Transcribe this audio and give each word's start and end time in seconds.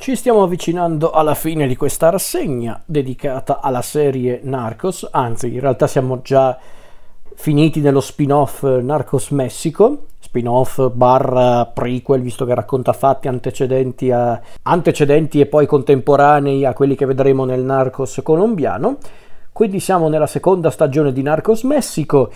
Ci 0.00 0.14
stiamo 0.14 0.44
avvicinando 0.44 1.10
alla 1.10 1.34
fine 1.34 1.66
di 1.66 1.74
questa 1.74 2.08
rassegna 2.08 2.80
dedicata 2.84 3.60
alla 3.60 3.82
serie 3.82 4.38
Narcos, 4.44 5.06
anzi 5.10 5.52
in 5.52 5.58
realtà 5.58 5.88
siamo 5.88 6.22
già 6.22 6.56
finiti 7.34 7.80
nello 7.80 8.00
spin-off 8.00 8.62
Narcos 8.62 9.30
Messico, 9.30 10.04
spin-off 10.20 10.88
barra 10.92 11.66
prequel 11.66 12.22
visto 12.22 12.46
che 12.46 12.54
racconta 12.54 12.92
fatti 12.92 13.26
antecedenti, 13.26 14.12
a, 14.12 14.40
antecedenti 14.62 15.40
e 15.40 15.46
poi 15.46 15.66
contemporanei 15.66 16.64
a 16.64 16.74
quelli 16.74 16.94
che 16.94 17.04
vedremo 17.04 17.44
nel 17.44 17.64
Narcos 17.64 18.20
colombiano. 18.22 18.98
Quindi 19.52 19.80
siamo 19.80 20.08
nella 20.08 20.28
seconda 20.28 20.70
stagione 20.70 21.12
di 21.12 21.22
Narcos 21.22 21.64
Messico. 21.64 22.30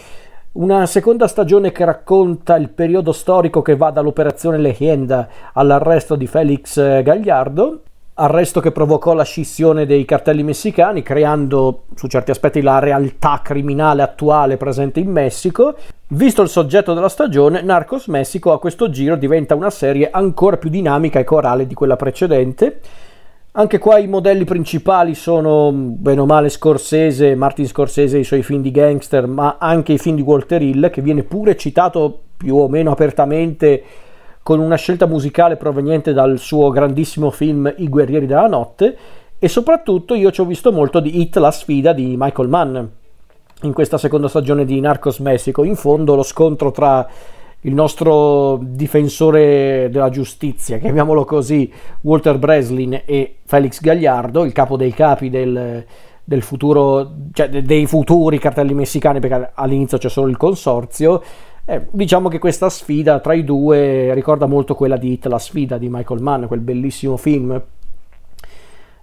Una 0.55 0.85
seconda 0.85 1.29
stagione 1.29 1.73
che 1.73 1.87
racconta 1.87 2.57
il 2.57 2.69
periodo 2.69 3.13
storico 3.13 3.63
che 3.63 3.75
va 3.75 3.91
dall'operazione 3.91 4.59
Legenda 4.59 5.27
all'arresto 5.55 6.15
di 6.15 6.27
Felix 6.27 6.77
eh, 6.77 7.03
Gagliardo, 7.03 7.81
arresto 8.13 8.61
che 8.61 8.71
provocò 8.71 9.15
la 9.15 9.23
scissione 9.23 9.87
dei 9.87 10.05
cartelli 10.05 10.43
messicani, 10.43 11.01
creando 11.01 11.85
su 11.95 12.07
certi 12.07 12.33
aspetti 12.33 12.61
la 12.61 12.81
realtà 12.81 13.41
criminale 13.43 14.03
attuale 14.03 14.59
presente 14.59 15.01
in 15.01 15.11
Messico. 15.11 15.75
Visto 16.09 16.43
il 16.43 16.51
soggetto 16.51 16.93
della 16.93 17.09
stagione, 17.09 17.63
Narcos 17.63 18.09
Messico 18.09 18.53
a 18.53 18.61
questo 18.61 18.91
giro 18.91 19.17
diventa 19.17 19.55
una 19.55 19.71
serie 19.71 20.11
ancora 20.11 20.59
più 20.59 20.69
dinamica 20.69 21.19
e 21.19 21.25
corale 21.25 21.67
di 21.67 21.73
quella 21.73 21.97
precedente 21.97 22.81
anche 23.55 23.79
qua 23.79 23.99
i 23.99 24.07
modelli 24.07 24.45
principali 24.45 25.15
sono 25.15 25.71
bene 25.73 26.21
o 26.21 26.27
male 26.27 26.49
Scorsese, 26.49 27.35
Martin 27.35 27.67
Scorsese 27.67 28.17
e 28.17 28.21
i 28.21 28.25
suoi 28.25 28.43
film 28.43 28.63
di 28.63 28.71
gangster, 28.71 29.27
ma 29.27 29.57
anche 29.59 29.93
i 29.93 29.99
film 29.99 30.17
di 30.17 30.23
Walter 30.23 30.63
Hill, 30.63 30.89
che 30.89 31.03
viene 31.03 31.23
pure 31.23 31.57
citato 31.57 32.21
più 32.37 32.57
o 32.57 32.69
meno 32.69 32.91
apertamente 32.91 33.83
con 34.43 34.59
una 34.59 34.77
scelta 34.77 35.07
musicale 35.07 35.57
proveniente 35.57 36.15
dal 36.15 36.39
suo 36.39 36.71
grandissimo 36.71 37.31
film 37.31 37.73
I 37.77 37.89
guerrieri 37.89 38.27
della 38.27 38.49
notte. 38.49 38.97
E 39.39 39.49
soprattutto 39.49 40.15
io 40.15 40.31
ci 40.31 40.41
ho 40.41 40.47
visto 40.47 40.73
molto 40.73 41.01
di 41.01 41.21
Hit, 41.21 41.37
la 41.37 41.51
sfida 41.51 41.93
di 41.93 42.15
Michael 42.17 42.49
Mann 42.49 42.85
in 43.65 43.73
questa 43.73 43.99
seconda 43.99 44.29
stagione 44.29 44.65
di 44.65 44.81
Narcos 44.81 45.19
Messico. 45.19 45.63
In 45.63 45.77
fondo 45.77 46.15
lo 46.15 46.23
scontro 46.23 46.71
tra 46.71 47.07
il 47.63 47.75
nostro 47.75 48.59
difensore 48.61 49.89
della 49.91 50.11
giustizia, 50.11 50.79
chiamiamolo 50.79 51.25
così, 51.25 51.71
Walter 52.03 52.39
Breslin 52.39 53.03
e 53.05 53.37
Felix 53.45 53.81
Gagliardo, 53.81 54.45
il 54.45 54.53
capo 54.53 54.77
dei 54.77 54.93
capi 54.93 55.31
del, 55.31 55.85
del 56.25 56.43
futuro, 56.43 57.13
cioè 57.33 57.49
dei 57.49 57.87
futuri 57.87 58.39
cartelli 58.39 58.75
messicani, 58.75 59.21
perché 59.21 59.53
all'inizio 59.55 59.99
c'è 59.99 60.09
solo 60.09 60.29
il 60.29 60.37
consorzio. 60.37 61.23
Eh, 61.65 61.87
diciamo 61.93 62.29
che 62.29 62.41
questa 62.41 62.69
sfida 62.69 63.21
tra 63.21 63.35
i 63.35 63.45
due 63.45 64.13
ricorda 64.15 64.47
molto 64.47 64.75
quella 64.75 64.97
di 64.97 65.13
Hit, 65.13 65.27
la 65.27 65.39
sfida 65.39 65.79
di 65.79 65.89
Michael 65.89 66.21
Mann, 66.21 66.47
quel 66.47 66.61
bellissimo 66.61 67.17
film 67.17 67.63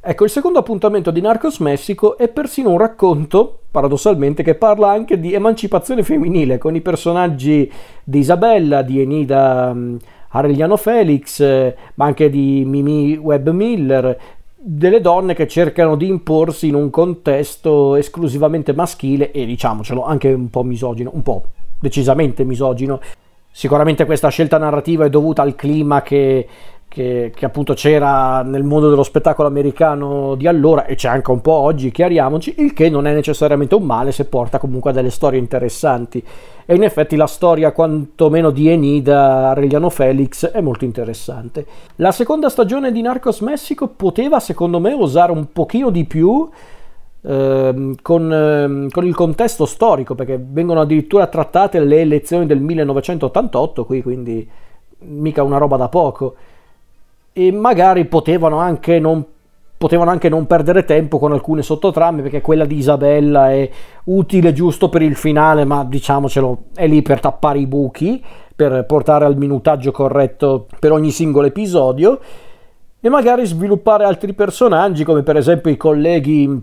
Ecco, 0.02 0.24
il 0.24 0.30
secondo 0.30 0.60
appuntamento 0.60 1.12
di 1.12 1.20
Narcos 1.20 1.60
Messico 1.60 2.18
è 2.18 2.30
persino 2.30 2.70
un 2.70 2.78
racconto, 2.78 3.64
paradossalmente, 3.70 4.44
che 4.44 4.56
parla 4.56 4.90
anche 4.90 5.20
di 5.20 5.34
emancipazione 5.34 6.04
femminile, 6.04 6.58
con 6.58 6.74
i 6.74 6.80
personaggi 6.80 7.70
di 8.02 8.20
Isabella, 8.20 8.82
di 8.82 9.02
Enida 9.02 9.72
um, 9.74 9.98
Aureliano 10.30 10.78
Felix, 10.78 11.42
eh, 11.42 11.76
ma 11.96 12.06
anche 12.06 12.30
di 12.30 12.64
Mimi 12.66 13.18
Webb 13.18 13.50
Miller, 13.50 14.18
delle 14.56 15.02
donne 15.02 15.34
che 15.34 15.50
cercano 15.50 15.98
di 15.98 16.08
imporsi 16.08 16.68
in 16.68 16.76
un 16.76 16.90
contesto 16.90 17.96
esclusivamente 17.96 18.72
maschile 18.72 19.32
e 19.32 19.46
diciamocelo 19.46 20.06
anche 20.06 20.32
un 20.32 20.50
po' 20.50 20.64
misogino, 20.64 21.12
un 21.14 21.24
po' 21.24 21.44
decisamente 21.78 22.46
misogino. 22.46 23.02
Sicuramente 23.60 24.06
questa 24.06 24.30
scelta 24.30 24.58
narrativa 24.58 25.04
è 25.04 25.10
dovuta 25.10 25.42
al 25.42 25.54
clima 25.54 26.02
che 26.02 26.48
che, 26.88 27.32
che, 27.36 27.46
appunto 27.46 27.74
c'era 27.74 28.42
nel 28.42 28.64
mondo 28.64 28.90
dello 28.90 29.04
spettacolo 29.04 29.50
americano 29.50 30.34
di 30.36 30.48
allora 30.48 30.86
e 30.86 30.96
c'è 30.96 31.10
anche 31.10 31.30
un 31.30 31.42
po' 31.42 31.52
oggi, 31.52 31.92
chiariamoci, 31.92 32.56
il 32.60 32.74
che 32.74 32.90
non 32.90 33.06
è 33.06 33.14
necessariamente 33.14 33.76
un 33.76 33.84
male 33.84 34.14
se 34.14 34.26
porta 34.26 34.60
comunque 34.60 34.90
a 34.90 34.94
delle 34.94 35.12
storie 35.12 35.38
interessanti. 35.38 36.24
E 36.66 36.74
in 36.74 36.84
effetti 36.84 37.18
la 37.18 37.28
storia 37.28 37.74
quantomeno 37.74 38.50
di 38.50 38.70
Enida 38.70 39.50
Aureliano 39.50 39.90
Felix 39.90 40.48
è 40.50 40.62
molto 40.62 40.86
interessante. 40.86 41.66
La 41.98 42.14
seconda 42.14 42.48
stagione 42.48 42.94
di 42.94 43.02
Narcos 43.02 43.42
Messico 43.42 43.90
poteva 43.90 44.40
secondo 44.40 44.80
me 44.80 44.94
osare 44.94 45.34
un 45.34 45.52
pochino 45.52 45.90
di 45.90 46.06
più 46.06 46.50
ehm, 47.22 47.96
con, 48.02 48.32
ehm, 48.32 48.90
con, 48.90 49.06
il 49.06 49.16
contesto 49.16 49.66
storico, 49.66 50.16
perché 50.16 50.40
vengono 50.42 50.82
addirittura 50.82 51.28
trattate 51.28 51.80
le 51.80 52.02
elezioni 52.02 52.46
del 52.46 52.60
1988, 52.60 53.86
qui 53.86 54.02
quindi 54.02 54.48
mica 55.00 55.44
una 55.44 55.58
roba 55.58 55.78
da 55.78 55.90
poco. 55.90 56.36
E 57.34 57.52
magari 57.52 58.06
potevano 58.06 58.58
anche 58.58 59.00
non 59.00 59.26
potevano 59.80 60.12
anche 60.12 60.28
non 60.28 60.46
perdere 60.46 60.84
tempo 60.84 61.18
con 61.18 61.32
alcune 61.32 61.62
sottotrame 61.62 62.22
perché 62.22 62.42
quella 62.42 62.66
di 62.66 62.76
Isabella 62.76 63.50
è 63.50 63.70
utile 64.06 64.52
giusto 64.52 64.90
per 64.90 65.02
il 65.02 65.16
finale 65.16 65.64
ma 65.64 65.86
diciamocelo 65.86 66.64
è 66.76 66.86
lì 66.86 67.02
per 67.02 67.22
tappare 67.22 67.60
i 67.60 67.66
buchi 67.66 68.22
per 68.54 68.84
portare 68.86 69.24
al 69.24 69.38
minutaggio 69.38 69.92
corretto 69.92 70.68
per 70.82 70.92
ogni 70.92 71.12
singolo 71.12 71.48
episodio 71.48 72.20
e 73.00 73.08
magari 73.08 73.46
sviluppare 73.46 74.04
altri 74.04 74.34
personaggi 74.34 75.06
come 75.06 75.24
per 75.24 75.38
esempio 75.38 75.72
i 75.72 75.78
colleghi 75.78 76.62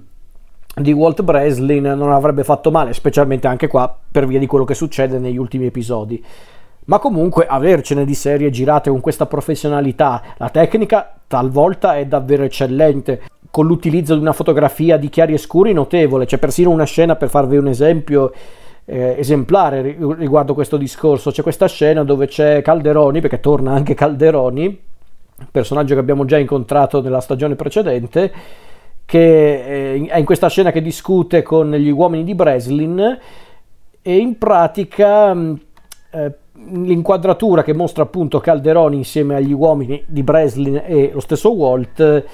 di 0.79 0.93
Walt 0.93 1.23
Breslin 1.23 1.85
non 1.97 2.13
avrebbe 2.13 2.45
fatto 2.45 2.71
male 2.71 2.93
specialmente 2.93 3.47
anche 3.47 3.67
qua 3.67 3.97
per 4.11 4.27
via 4.27 4.39
di 4.39 4.47
quello 4.47 4.65
che 4.65 4.75
succede 4.75 5.19
negli 5.19 5.39
ultimi 5.39 5.65
episodi. 5.65 6.23
Ma 6.85 6.99
comunque 6.99 7.47
avercene 7.47 8.05
di 8.05 8.15
serie 8.15 8.51
girate 8.51 8.91
con 8.91 9.01
questa 9.01 9.25
professionalità, 9.25 10.23
la 10.37 10.51
tecnica 10.51 11.15
talvolta 11.27 11.97
è 11.97 12.05
davvero 12.05 12.45
eccellente, 12.45 13.23
con 13.51 13.67
l'utilizzo 13.67 14.15
di 14.15 14.21
una 14.21 14.35
fotografia 14.35 14.99
di 14.99 15.09
chiari 15.09 15.33
e 15.33 15.39
scuri 15.39 15.73
notevole, 15.73 16.27
c'è 16.27 16.37
persino 16.37 16.69
una 16.69 16.85
scena 16.85 17.17
per 17.17 17.31
farvi 17.31 17.57
un 17.57 17.69
esempio 17.69 18.33
eh, 18.85 19.17
esemplare 19.19 19.81
riguardo 19.81 20.53
questo 20.53 20.77
discorso, 20.77 21.31
c'è 21.31 21.43
questa 21.43 21.67
scena 21.69 22.05
dove 22.05 22.27
c'è 22.27 22.61
Calderoni, 22.61 23.23
perché 23.23 23.41
torna 23.41 23.73
anche 23.73 23.95
Calderoni, 23.95 24.79
personaggio 25.51 25.95
che 25.95 26.01
abbiamo 26.01 26.27
già 26.27 26.37
incontrato 26.37 27.01
nella 27.01 27.21
stagione 27.21 27.57
precedente, 27.57 28.33
che 29.07 29.95
eh, 29.95 30.07
è 30.07 30.19
in 30.19 30.25
questa 30.25 30.49
scena 30.49 30.73
che 30.73 30.83
discute 30.83 31.43
con 31.43 31.71
gli 31.71 31.91
uomini 31.91 32.25
di 32.25 32.35
Breslin 32.35 33.19
e 34.03 34.17
in 34.17 34.37
pratica 34.37 35.33
eh, 36.11 36.35
l'inquadratura 36.53 37.63
che 37.63 37.73
mostra 37.73 38.03
appunto 38.03 38.41
Calderoni 38.41 38.97
insieme 38.97 39.37
agli 39.37 39.53
uomini 39.53 40.03
di 40.07 40.23
Breslin 40.23 40.83
e 40.85 41.11
lo 41.13 41.21
stesso 41.21 41.53
Walt, 41.55 42.25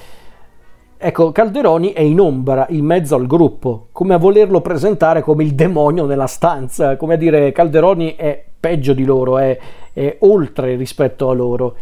ecco, 0.97 1.33
Calderoni 1.33 1.93
è 1.93 2.01
in 2.01 2.21
ombra, 2.21 2.67
in 2.71 2.85
mezzo 2.85 3.17
al 3.17 3.27
gruppo, 3.27 3.89
come 3.93 4.15
a 4.15 4.19
volerlo 4.19 4.61
presentare 4.61 5.21
come 5.21 5.45
il 5.45 5.55
demonio 5.55 6.07
nella 6.07 6.27
stanza, 6.27 6.97
come 6.97 7.15
a 7.15 7.19
dire 7.19 7.53
Calderoni 7.53 8.15
è 8.15 8.43
peggio 8.59 8.93
di 8.93 9.05
loro, 9.05 9.39
è, 9.39 9.59
è 9.93 10.17
oltre 10.21 10.77
rispetto 10.77 11.29
a 11.29 11.35
loro. 11.35 11.75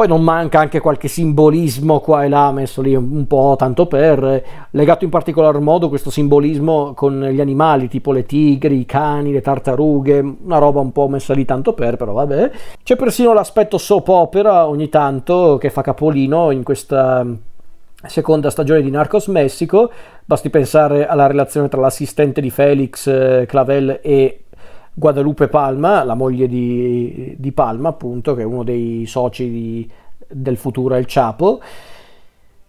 Poi 0.00 0.08
non 0.08 0.22
manca 0.22 0.60
anche 0.60 0.80
qualche 0.80 1.08
simbolismo 1.08 2.00
qua 2.00 2.24
e 2.24 2.30
là, 2.30 2.50
messo 2.52 2.80
lì 2.80 2.94
un 2.94 3.26
po' 3.26 3.54
tanto 3.58 3.84
per, 3.84 4.42
legato 4.70 5.04
in 5.04 5.10
particolar 5.10 5.60
modo 5.60 5.90
questo 5.90 6.08
simbolismo 6.08 6.94
con 6.94 7.20
gli 7.20 7.38
animali, 7.38 7.86
tipo 7.86 8.10
le 8.10 8.24
tigri, 8.24 8.80
i 8.80 8.86
cani, 8.86 9.30
le 9.30 9.42
tartarughe, 9.42 10.36
una 10.42 10.56
roba 10.56 10.80
un 10.80 10.90
po' 10.90 11.06
messa 11.08 11.34
lì 11.34 11.44
tanto 11.44 11.74
per, 11.74 11.96
però 11.96 12.14
vabbè. 12.14 12.50
C'è 12.82 12.96
persino 12.96 13.34
l'aspetto 13.34 13.76
soap 13.76 14.08
opera 14.08 14.66
ogni 14.66 14.88
tanto 14.88 15.58
che 15.58 15.68
fa 15.68 15.82
capolino 15.82 16.50
in 16.50 16.62
questa 16.62 17.26
seconda 18.06 18.48
stagione 18.48 18.80
di 18.80 18.88
Narcos 18.88 19.26
Messico, 19.26 19.90
basti 20.24 20.48
pensare 20.48 21.06
alla 21.06 21.26
relazione 21.26 21.68
tra 21.68 21.78
l'assistente 21.78 22.40
di 22.40 22.48
Felix 22.48 23.06
eh, 23.06 23.44
Clavel 23.46 24.00
e 24.02 24.44
Guadalupe 25.00 25.48
Palma, 25.48 26.04
la 26.04 26.12
moglie 26.12 26.46
di, 26.46 27.34
di 27.38 27.52
Palma, 27.52 27.88
appunto, 27.88 28.34
che 28.34 28.42
è 28.42 28.44
uno 28.44 28.62
dei 28.62 29.06
soci 29.06 29.48
di, 29.48 29.90
del 30.28 30.58
futuro 30.58 30.94
El 30.94 31.06
Chapo. 31.08 31.58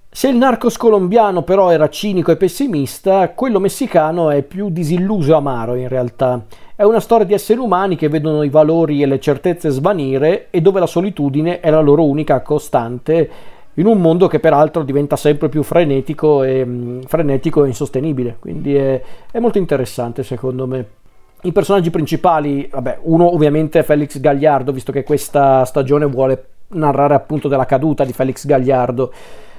Se 0.09 0.29
il 0.29 0.37
narcos 0.37 0.77
colombiano 0.77 1.43
però 1.43 1.71
era 1.71 1.89
cinico 1.89 2.31
e 2.31 2.37
pessimista, 2.37 3.31
quello 3.31 3.59
messicano 3.59 4.29
è 4.29 4.43
più 4.43 4.69
disilluso 4.69 5.31
e 5.31 5.35
amaro 5.35 5.75
in 5.75 5.89
realtà. 5.89 6.45
È 6.73 6.83
una 6.83 7.01
storia 7.01 7.25
di 7.25 7.33
esseri 7.33 7.59
umani 7.59 7.97
che 7.97 8.07
vedono 8.07 8.43
i 8.43 8.49
valori 8.49 9.01
e 9.01 9.07
le 9.07 9.19
certezze 9.19 9.69
svanire 9.69 10.47
e 10.51 10.61
dove 10.61 10.79
la 10.79 10.87
solitudine 10.87 11.59
è 11.59 11.69
la 11.69 11.81
loro 11.81 12.05
unica 12.05 12.41
costante 12.41 13.29
in 13.75 13.85
un 13.85 13.99
mondo 13.99 14.27
che 14.27 14.39
peraltro 14.39 14.83
diventa 14.83 15.17
sempre 15.17 15.49
più 15.49 15.63
frenetico 15.63 16.43
e, 16.43 16.65
mm, 16.65 17.01
frenetico 17.01 17.65
e 17.65 17.67
insostenibile. 17.67 18.37
Quindi 18.39 18.75
è, 18.75 19.01
è 19.31 19.39
molto 19.39 19.57
interessante 19.57 20.23
secondo 20.23 20.65
me. 20.65 20.99
I 21.43 21.51
personaggi 21.51 21.89
principali, 21.89 22.69
vabbè, 22.71 22.99
uno 23.03 23.33
ovviamente 23.33 23.79
è 23.79 23.83
Felix 23.83 24.19
Gagliardo, 24.19 24.71
visto 24.71 24.91
che 24.91 25.03
questa 25.03 25.65
stagione 25.65 26.05
vuole 26.05 26.45
narrare 26.73 27.15
appunto 27.15 27.47
della 27.47 27.65
caduta 27.65 28.05
di 28.05 28.13
Felix 28.13 28.45
Gagliardo. 28.45 29.11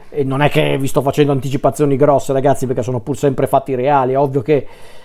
E 0.08 0.22
non 0.22 0.42
è 0.42 0.48
che 0.48 0.78
vi 0.78 0.86
sto 0.86 1.00
facendo 1.00 1.32
anticipazioni 1.32 1.96
grosse, 1.96 2.32
ragazzi, 2.32 2.66
perché 2.66 2.82
sono 2.82 3.00
pur 3.00 3.16
sempre 3.16 3.48
fatti 3.48 3.74
reali. 3.74 4.12
È 4.12 4.18
ovvio 4.18 4.42
che 4.42 4.64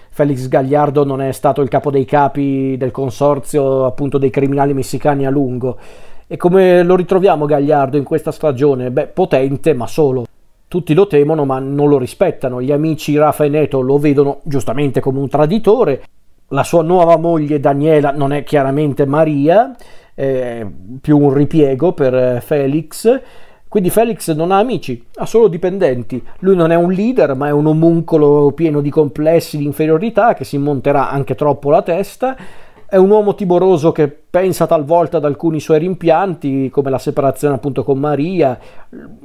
Felix 0.09 0.47
Gagliardo 0.47 1.03
non 1.03 1.19
è 1.19 1.31
stato 1.31 1.61
il 1.61 1.69
capo 1.69 1.89
dei 1.89 2.05
capi 2.05 2.75
del 2.77 2.91
consorzio 2.91 3.85
appunto 3.85 4.19
dei 4.19 4.29
criminali 4.29 4.73
messicani 4.73 5.25
a 5.25 5.29
lungo 5.29 5.77
E 6.27 6.37
come 6.37 6.83
lo 6.83 6.95
ritroviamo 6.95 7.45
Gagliardo 7.45 7.97
in 7.97 8.03
questa 8.03 8.31
stagione? 8.31 8.91
Beh, 8.91 9.07
potente, 9.07 9.73
ma 9.73 9.87
solo. 9.87 10.25
Tutti 10.67 10.93
lo 10.93 11.07
temono, 11.07 11.43
ma 11.43 11.57
non 11.57 11.89
lo 11.89 11.97
rispettano. 11.97 12.61
Gli 12.61 12.71
amici 12.71 13.17
Rafa 13.17 13.45
e 13.45 13.49
Neto 13.49 13.81
lo 13.81 13.97
vedono 13.97 14.41
giustamente 14.43 14.99
come 14.99 15.19
un 15.19 15.29
traditore. 15.29 16.03
La 16.49 16.63
sua 16.63 16.81
nuova 16.81 17.17
moglie 17.17 17.59
Daniela 17.59 18.11
non 18.11 18.31
è 18.31 18.43
chiaramente 18.43 19.05
Maria, 19.05 19.75
è 20.13 20.65
più 21.01 21.17
un 21.17 21.33
ripiego 21.33 21.93
per 21.93 22.41
Felix 22.41 23.21
quindi 23.67 23.89
Felix 23.89 24.33
non 24.33 24.51
ha 24.51 24.59
amici, 24.59 25.05
ha 25.15 25.25
solo 25.25 25.49
dipendenti. 25.49 26.23
Lui 26.39 26.55
non 26.55 26.71
è 26.71 26.75
un 26.75 26.91
leader, 26.91 27.35
ma 27.35 27.47
è 27.47 27.51
un 27.51 27.65
omuncolo 27.65 28.51
pieno 28.53 28.79
di 28.79 28.89
complessi 28.89 29.57
di 29.57 29.65
inferiorità 29.65 30.33
che 30.33 30.45
si 30.45 30.57
monterà 30.57 31.09
anche 31.09 31.35
troppo 31.35 31.69
la 31.69 31.81
testa. 31.81 32.37
È 32.89 32.95
un 32.95 33.09
uomo 33.09 33.35
timoroso 33.35 33.91
che 33.91 34.07
pensa 34.07 34.65
talvolta 34.65 35.17
ad 35.17 35.25
alcuni 35.25 35.59
suoi 35.59 35.79
rimpianti, 35.79 36.69
come 36.69 36.89
la 36.89 36.97
separazione 36.97 37.55
appunto 37.55 37.83
con 37.83 37.99
Maria, 37.99 38.57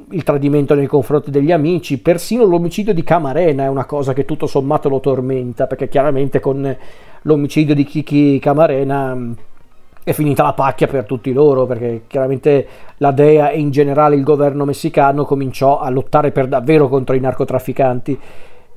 il 0.09 0.23
tradimento 0.23 0.75
nei 0.75 0.85
confronti 0.85 1.31
degli 1.31 1.49
amici, 1.49 2.01
persino 2.01 2.43
l'omicidio 2.43 2.93
di 2.93 3.03
Camarena 3.03 3.63
è 3.63 3.67
una 3.67 3.85
cosa 3.85 4.11
che 4.11 4.25
tutto 4.25 4.47
sommato 4.47 4.89
lo 4.89 4.99
tormenta, 4.99 5.65
perché 5.65 5.87
chiaramente 5.87 6.41
con 6.41 6.75
l'omicidio 7.21 7.73
di 7.73 7.85
Kiki 7.85 8.37
Camarena 8.39 9.17
è 10.03 10.11
finita 10.11 10.43
la 10.43 10.51
pacchia 10.51 10.87
per 10.87 11.05
tutti 11.05 11.31
loro 11.31 11.65
perché 11.65 12.03
chiaramente 12.07 12.67
la 12.97 13.11
DEA 13.11 13.51
e 13.51 13.59
in 13.59 13.71
generale 13.71 14.15
il 14.15 14.23
governo 14.23 14.65
messicano 14.65 15.23
cominciò 15.23 15.79
a 15.79 15.89
lottare 15.89 16.31
per 16.31 16.47
davvero 16.47 16.89
contro 16.89 17.15
i 17.15 17.21
narcotrafficanti. 17.21 18.19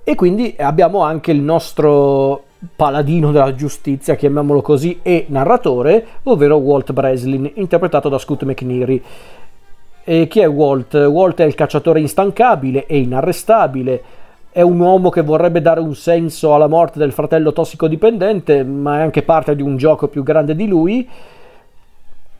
E 0.05 0.15
quindi 0.15 0.55
abbiamo 0.57 1.03
anche 1.03 1.33
il 1.33 1.41
nostro 1.41 2.45
paladino 2.75 3.33
della 3.33 3.55
giustizia, 3.55 4.15
chiamiamolo 4.15 4.63
così, 4.63 5.01
e 5.03 5.27
narratore, 5.29 6.07
ovvero 6.25 6.57
Walt 6.57 6.93
Breslin, 6.93 7.51
interpretato 7.55 8.09
da 8.09 8.19
Scoot 8.19 8.45
McNeary. 8.45 9.03
E 10.05 10.27
chi 10.29 10.41
è 10.41 10.49
Walt? 10.49 10.95
Walt 10.95 11.41
è 11.41 11.45
il 11.45 11.55
cacciatore 11.55 12.01
instancabile 12.01 12.87
e 12.87 12.99
inarrestabile, 12.99 14.03
è 14.57 14.63
un 14.63 14.81
uomo 14.81 15.11
che 15.11 15.21
vorrebbe 15.21 15.61
dare 15.61 15.81
un 15.81 15.95
senso 15.95 16.55
alla 16.55 16.67
morte 16.67 16.99
del 16.99 17.13
fratello 17.13 17.53
tossicodipendente, 17.53 18.65
ma 18.65 19.01
è 19.01 19.03
anche 19.03 19.23
parte 19.23 19.55
di 19.55 19.61
un 19.61 19.77
gioco 19.77 20.09
più 20.09 20.23
grande 20.23 20.55
di 20.55 20.67
lui. 20.67 21.07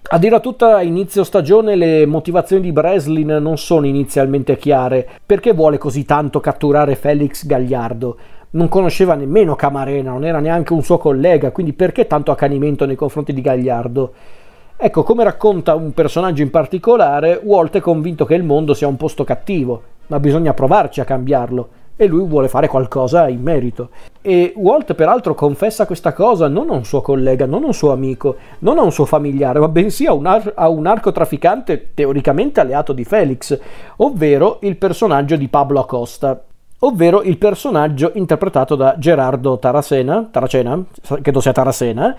A 0.09 0.19
dire 0.19 0.37
a 0.37 0.41
tutta 0.41 0.81
inizio 0.81 1.25
stagione 1.25 1.77
le 1.77 2.07
motivazioni 2.07 2.63
di 2.63 2.73
Breslin 2.73 3.37
non 3.41 3.59
sono 3.59 3.85
inizialmente 3.85 4.57
chiare. 4.57 5.07
Perché 5.27 5.53
vuole 5.53 5.77
così 5.77 6.07
tanto 6.07 6.41
catturare 6.41 6.95
Felix 6.95 7.45
Gagliardo? 7.45 8.17
Non 8.51 8.69
conosceva 8.69 9.15
nemmeno 9.15 9.55
Camarena, 9.57 10.13
non 10.13 10.25
era 10.25 10.39
neanche 10.39 10.73
un 10.73 10.83
suo 10.83 10.99
collega, 10.99 11.51
quindi 11.51 11.73
perché 11.73 12.07
tanto 12.07 12.31
accanimento 12.31 12.87
nei 12.87 12.97
confronti 12.97 13.33
di 13.33 13.41
Gagliardo? 13.41 14.13
Ecco, 14.77 15.03
come 15.03 15.25
racconta 15.25 15.75
un 15.75 15.93
personaggio 15.93 16.43
in 16.43 16.51
particolare, 16.51 17.41
Walt 17.43 17.77
è 17.77 17.81
convinto 17.81 18.25
che 18.25 18.35
il 18.35 18.45
mondo 18.45 18.75
sia 18.75 18.87
un 18.87 18.97
posto 18.97 19.25
cattivo, 19.25 19.83
ma 20.09 20.21
bisogna 20.21 20.55
provarci 20.55 21.01
a 21.01 21.05
cambiarlo 21.05 21.69
e 21.97 22.07
lui 22.07 22.27
vuole 22.27 22.49
fare 22.49 22.69
qualcosa 22.69 23.27
in 23.27 23.41
merito. 23.41 23.89
E 24.21 24.53
Walt 24.55 24.95
peraltro 24.95 25.35
confessa 25.35 25.87
questa 25.87 26.13
cosa 26.13 26.47
non 26.47 26.69
a 26.71 26.75
un 26.75 26.85
suo 26.85 27.01
collega, 27.01 27.47
non 27.47 27.65
a 27.65 27.67
un 27.67 27.75
suo 27.75 27.91
amico, 27.91 28.37
non 28.61 28.79
a 28.79 28.83
un 28.83 28.93
suo 28.93 29.07
familiare, 29.07 29.59
ma 29.59 29.69
bensì 29.69 30.05
a 30.05 30.13
un, 30.13 30.27
ar- 30.27 30.53
a 30.55 30.69
un 30.69 30.83
narcotrafficante 30.83 31.93
teoricamente 31.95 32.61
alleato 32.61 32.93
di 32.93 33.05
Felix, 33.05 33.59
ovvero 33.97 34.59
il 34.61 34.77
personaggio 34.77 35.37
di 35.37 35.49
Pablo 35.49 35.81
Acosta. 35.81 36.45
Ovvero 36.81 37.23
il 37.23 37.39
personaggio 37.39 38.11
interpretato 38.15 38.75
da 38.77 38.97
Gerardo 38.99 39.59
Taracena, 39.59 40.29
Taracena, 40.31 40.79
credo 41.23 41.41
sia 41.41 41.53
Taracena. 41.53 42.15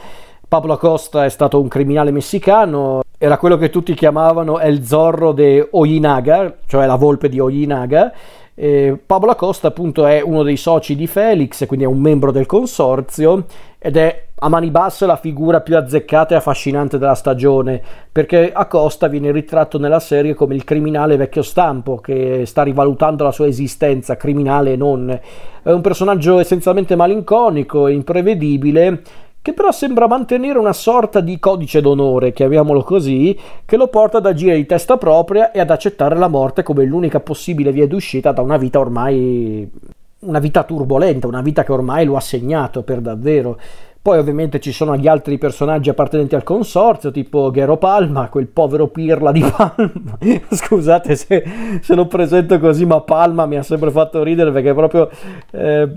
Pablo 0.47 0.73
Acosta 0.73 1.25
è 1.25 1.29
stato 1.29 1.61
un 1.61 1.67
criminale 1.67 2.09
messicano, 2.09 3.01
era 3.19 3.37
quello 3.37 3.57
che 3.57 3.69
tutti 3.69 3.93
chiamavano 3.93 4.59
El 4.59 4.83
Zorro 4.83 5.31
de 5.31 5.67
Oyinaga, 5.71 6.55
cioè 6.65 6.85
la 6.85 6.95
volpe 6.95 7.29
di 7.29 7.39
Oyinaga, 7.39 8.11
eh, 8.59 8.99
Pablo 9.05 9.29
Acosta 9.29 9.67
appunto 9.67 10.07
è 10.07 10.19
uno 10.19 10.41
dei 10.41 10.57
soci 10.57 10.95
di 10.95 11.05
Felix, 11.05 11.67
quindi 11.67 11.85
è 11.85 11.87
un 11.87 11.99
membro 11.99 12.31
del 12.31 12.47
consorzio 12.47 13.45
ed 13.77 13.97
è 13.97 14.25
a 14.39 14.49
mani 14.49 14.71
basse 14.71 15.05
la 15.05 15.15
figura 15.15 15.61
più 15.61 15.77
azzeccata 15.77 16.33
e 16.33 16.37
affascinante 16.37 16.97
della 16.97 17.13
stagione, 17.13 17.79
perché 18.11 18.51
Acosta 18.51 19.07
viene 19.07 19.31
ritratto 19.31 19.77
nella 19.77 19.99
serie 19.99 20.33
come 20.33 20.55
il 20.55 20.63
criminale 20.63 21.17
vecchio 21.17 21.43
stampo 21.43 21.97
che 21.97 22.47
sta 22.47 22.63
rivalutando 22.63 23.23
la 23.23 23.31
sua 23.31 23.45
esistenza, 23.45 24.17
criminale 24.17 24.73
e 24.73 24.75
non. 24.75 25.19
È 25.61 25.69
un 25.69 25.81
personaggio 25.81 26.39
essenzialmente 26.39 26.95
malinconico 26.95 27.85
e 27.85 27.93
imprevedibile 27.93 29.03
che 29.47 29.53
però 29.53 29.71
sembra 29.71 30.09
mantenere 30.09 30.59
una 30.59 30.73
sorta 30.73 31.21
di 31.21 31.39
codice 31.39 31.79
d'onore, 31.79 32.33
chiamiamolo 32.33 32.83
così, 32.83 33.39
che 33.63 33.77
lo 33.77 33.87
porta 33.87 34.17
ad 34.17 34.25
agire 34.25 34.57
di 34.57 34.65
testa 34.65 34.97
propria 34.97 35.51
e 35.51 35.61
ad 35.61 35.69
accettare 35.69 36.17
la 36.17 36.27
morte 36.27 36.63
come 36.63 36.83
l'unica 36.83 37.21
possibile 37.21 37.71
via 37.71 37.87
d'uscita 37.87 38.33
da 38.33 38.41
una 38.41 38.57
vita 38.57 38.77
ormai 38.77 39.71
una 40.19 40.39
vita 40.39 40.63
turbolenta, 40.63 41.27
una 41.27 41.41
vita 41.41 41.63
che 41.63 41.71
ormai 41.71 42.03
lo 42.03 42.17
ha 42.17 42.19
segnato 42.19 42.83
per 42.83 42.99
davvero. 42.99 43.57
Poi 44.07 44.19
ovviamente 44.19 44.61
ci 44.61 44.71
sono 44.71 44.95
gli 44.95 45.05
altri 45.05 45.37
personaggi 45.37 45.89
appartenenti 45.89 46.33
al 46.33 46.43
consorzio, 46.43 47.11
tipo 47.11 47.51
Gero 47.51 47.75
Palma, 47.75 48.29
quel 48.29 48.47
povero 48.47 48.87
pirla 48.87 49.33
di 49.33 49.41
Palma. 49.53 50.17
Scusate 50.49 51.13
se, 51.17 51.43
se, 51.81 51.93
lo 51.93 52.07
presento 52.07 52.57
così, 52.57 52.85
ma 52.85 53.01
Palma 53.01 53.45
mi 53.45 53.57
ha 53.57 53.63
sempre 53.63 53.91
fatto 53.91 54.23
ridere 54.23 54.53
perché 54.53 54.73
proprio, 54.73 55.09
eh, 55.51 55.89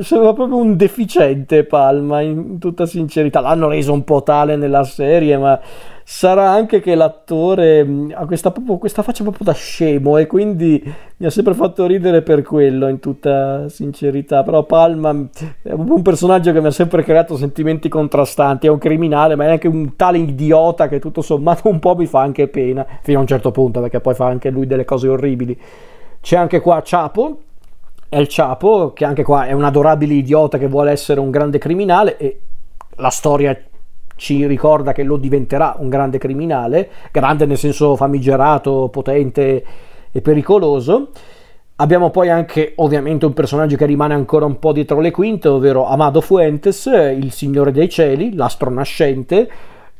sembra 0.00 0.32
proprio 0.32 0.56
un 0.56 0.78
deficiente 0.78 1.64
Palma, 1.64 2.22
in 2.22 2.58
tutta 2.58 2.86
sincerità. 2.86 3.40
L'hanno 3.40 3.68
reso 3.68 3.92
un 3.92 4.02
po' 4.02 4.22
tale 4.22 4.56
nella 4.56 4.84
serie, 4.84 5.36
ma 5.36 5.60
sarà 6.10 6.48
anche 6.48 6.80
che 6.80 6.94
l'attore 6.94 7.84
mm, 7.84 8.12
ha 8.14 8.24
questa, 8.24 8.50
proprio, 8.50 8.78
questa 8.78 9.02
faccia 9.02 9.24
proprio 9.24 9.44
da 9.44 9.52
scemo 9.52 10.16
e 10.16 10.26
quindi 10.26 10.82
mi 11.18 11.26
ha 11.26 11.30
sempre 11.30 11.52
fatto 11.52 11.84
ridere 11.84 12.22
per 12.22 12.40
quello 12.40 12.88
in 12.88 12.98
tutta 12.98 13.68
sincerità. 13.68 14.42
Però 14.42 14.64
Palma 14.64 15.12
mm, 15.12 15.24
è 15.62 15.68
proprio 15.68 15.96
un 15.96 16.02
personaggio 16.02 16.50
che 16.52 16.62
mi 16.62 16.68
ha 16.68 16.70
sempre 16.70 17.04
creato 17.04 17.36
sentimenti 17.36 17.90
contrastanti. 17.90 18.66
È 18.66 18.70
un 18.70 18.78
criminale 18.78 19.36
ma 19.36 19.44
è 19.44 19.50
anche 19.50 19.68
un 19.68 19.96
tale 19.96 20.16
idiota 20.16 20.88
che 20.88 20.98
tutto 20.98 21.20
sommato 21.20 21.68
un 21.68 21.78
po' 21.78 21.94
mi 21.94 22.06
fa 22.06 22.22
anche 22.22 22.48
pena 22.48 22.86
fino 23.02 23.18
a 23.18 23.20
un 23.20 23.26
certo 23.26 23.50
punto 23.50 23.82
perché 23.82 24.00
poi 24.00 24.14
fa 24.14 24.28
anche 24.28 24.48
lui 24.48 24.66
delle 24.66 24.86
cose 24.86 25.08
orribili. 25.08 25.60
C'è 26.22 26.38
anche 26.38 26.60
qua 26.60 26.80
Chapo 26.82 27.40
è 28.08 28.16
il 28.16 28.28
Chapo 28.30 28.94
che 28.94 29.04
anche 29.04 29.22
qua 29.22 29.44
è 29.44 29.52
un 29.52 29.62
adorabile 29.62 30.14
idiota 30.14 30.56
che 30.56 30.68
vuole 30.68 30.90
essere 30.90 31.20
un 31.20 31.30
grande 31.30 31.58
criminale 31.58 32.16
e 32.16 32.40
la 32.96 33.10
storia 33.10 33.54
ci 34.18 34.46
ricorda 34.46 34.92
che 34.92 35.04
lo 35.04 35.16
diventerà 35.16 35.76
un 35.78 35.88
grande 35.88 36.18
criminale, 36.18 36.90
grande 37.10 37.46
nel 37.46 37.56
senso 37.56 37.96
famigerato, 37.96 38.88
potente 38.90 39.64
e 40.10 40.20
pericoloso. 40.20 41.10
Abbiamo 41.76 42.10
poi 42.10 42.28
anche 42.28 42.72
ovviamente 42.76 43.24
un 43.24 43.32
personaggio 43.32 43.76
che 43.76 43.86
rimane 43.86 44.12
ancora 44.12 44.44
un 44.44 44.58
po' 44.58 44.72
dietro 44.72 44.98
le 44.98 45.12
quinte, 45.12 45.46
ovvero 45.46 45.86
Amado 45.86 46.20
Fuentes, 46.20 46.86
il 46.86 47.30
Signore 47.30 47.70
dei 47.70 47.88
Cieli, 47.88 48.34
l'astro 48.34 48.68
nascente, 48.68 49.48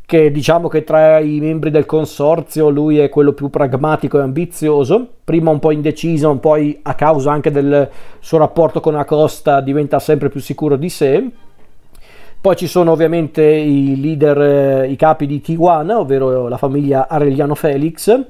che 0.05 0.33
diciamo 0.33 0.67
che 0.67 0.83
tra 0.83 1.21
i 1.21 1.39
membri 1.39 1.71
del 1.71 1.87
consorzio 1.87 2.69
lui 2.69 2.99
è 2.99 3.09
quello 3.09 3.33
più 3.33 3.49
pragmatico 3.49 4.19
e 4.19 4.23
ambizioso, 4.23 5.07
prima 5.23 5.51
un 5.51 5.61
po' 5.61 5.71
indeciso, 5.71 6.35
poi 6.39 6.81
a 6.83 6.95
causa 6.95 7.31
anche 7.31 7.53
del 7.53 7.89
suo 8.19 8.39
rapporto 8.39 8.81
con 8.81 8.97
Acosta 8.97 9.61
diventa 9.61 10.01
sempre 10.01 10.31
più 10.31 10.41
sicuro 10.41 10.75
di 10.75 10.89
sé 10.89 11.31
poi 12.41 12.57
ci 12.57 12.67
sono 12.67 12.93
ovviamente 12.93 13.43
i 13.43 14.01
leader, 14.01 14.41
eh, 14.41 14.91
i 14.91 14.97
capi 14.97 15.27
di 15.27 15.41
Tijuana, 15.41 15.99
ovvero 15.99 16.49
la 16.49 16.57
famiglia 16.57 17.09
Arellano 17.09 17.55
Felix, 17.55 18.27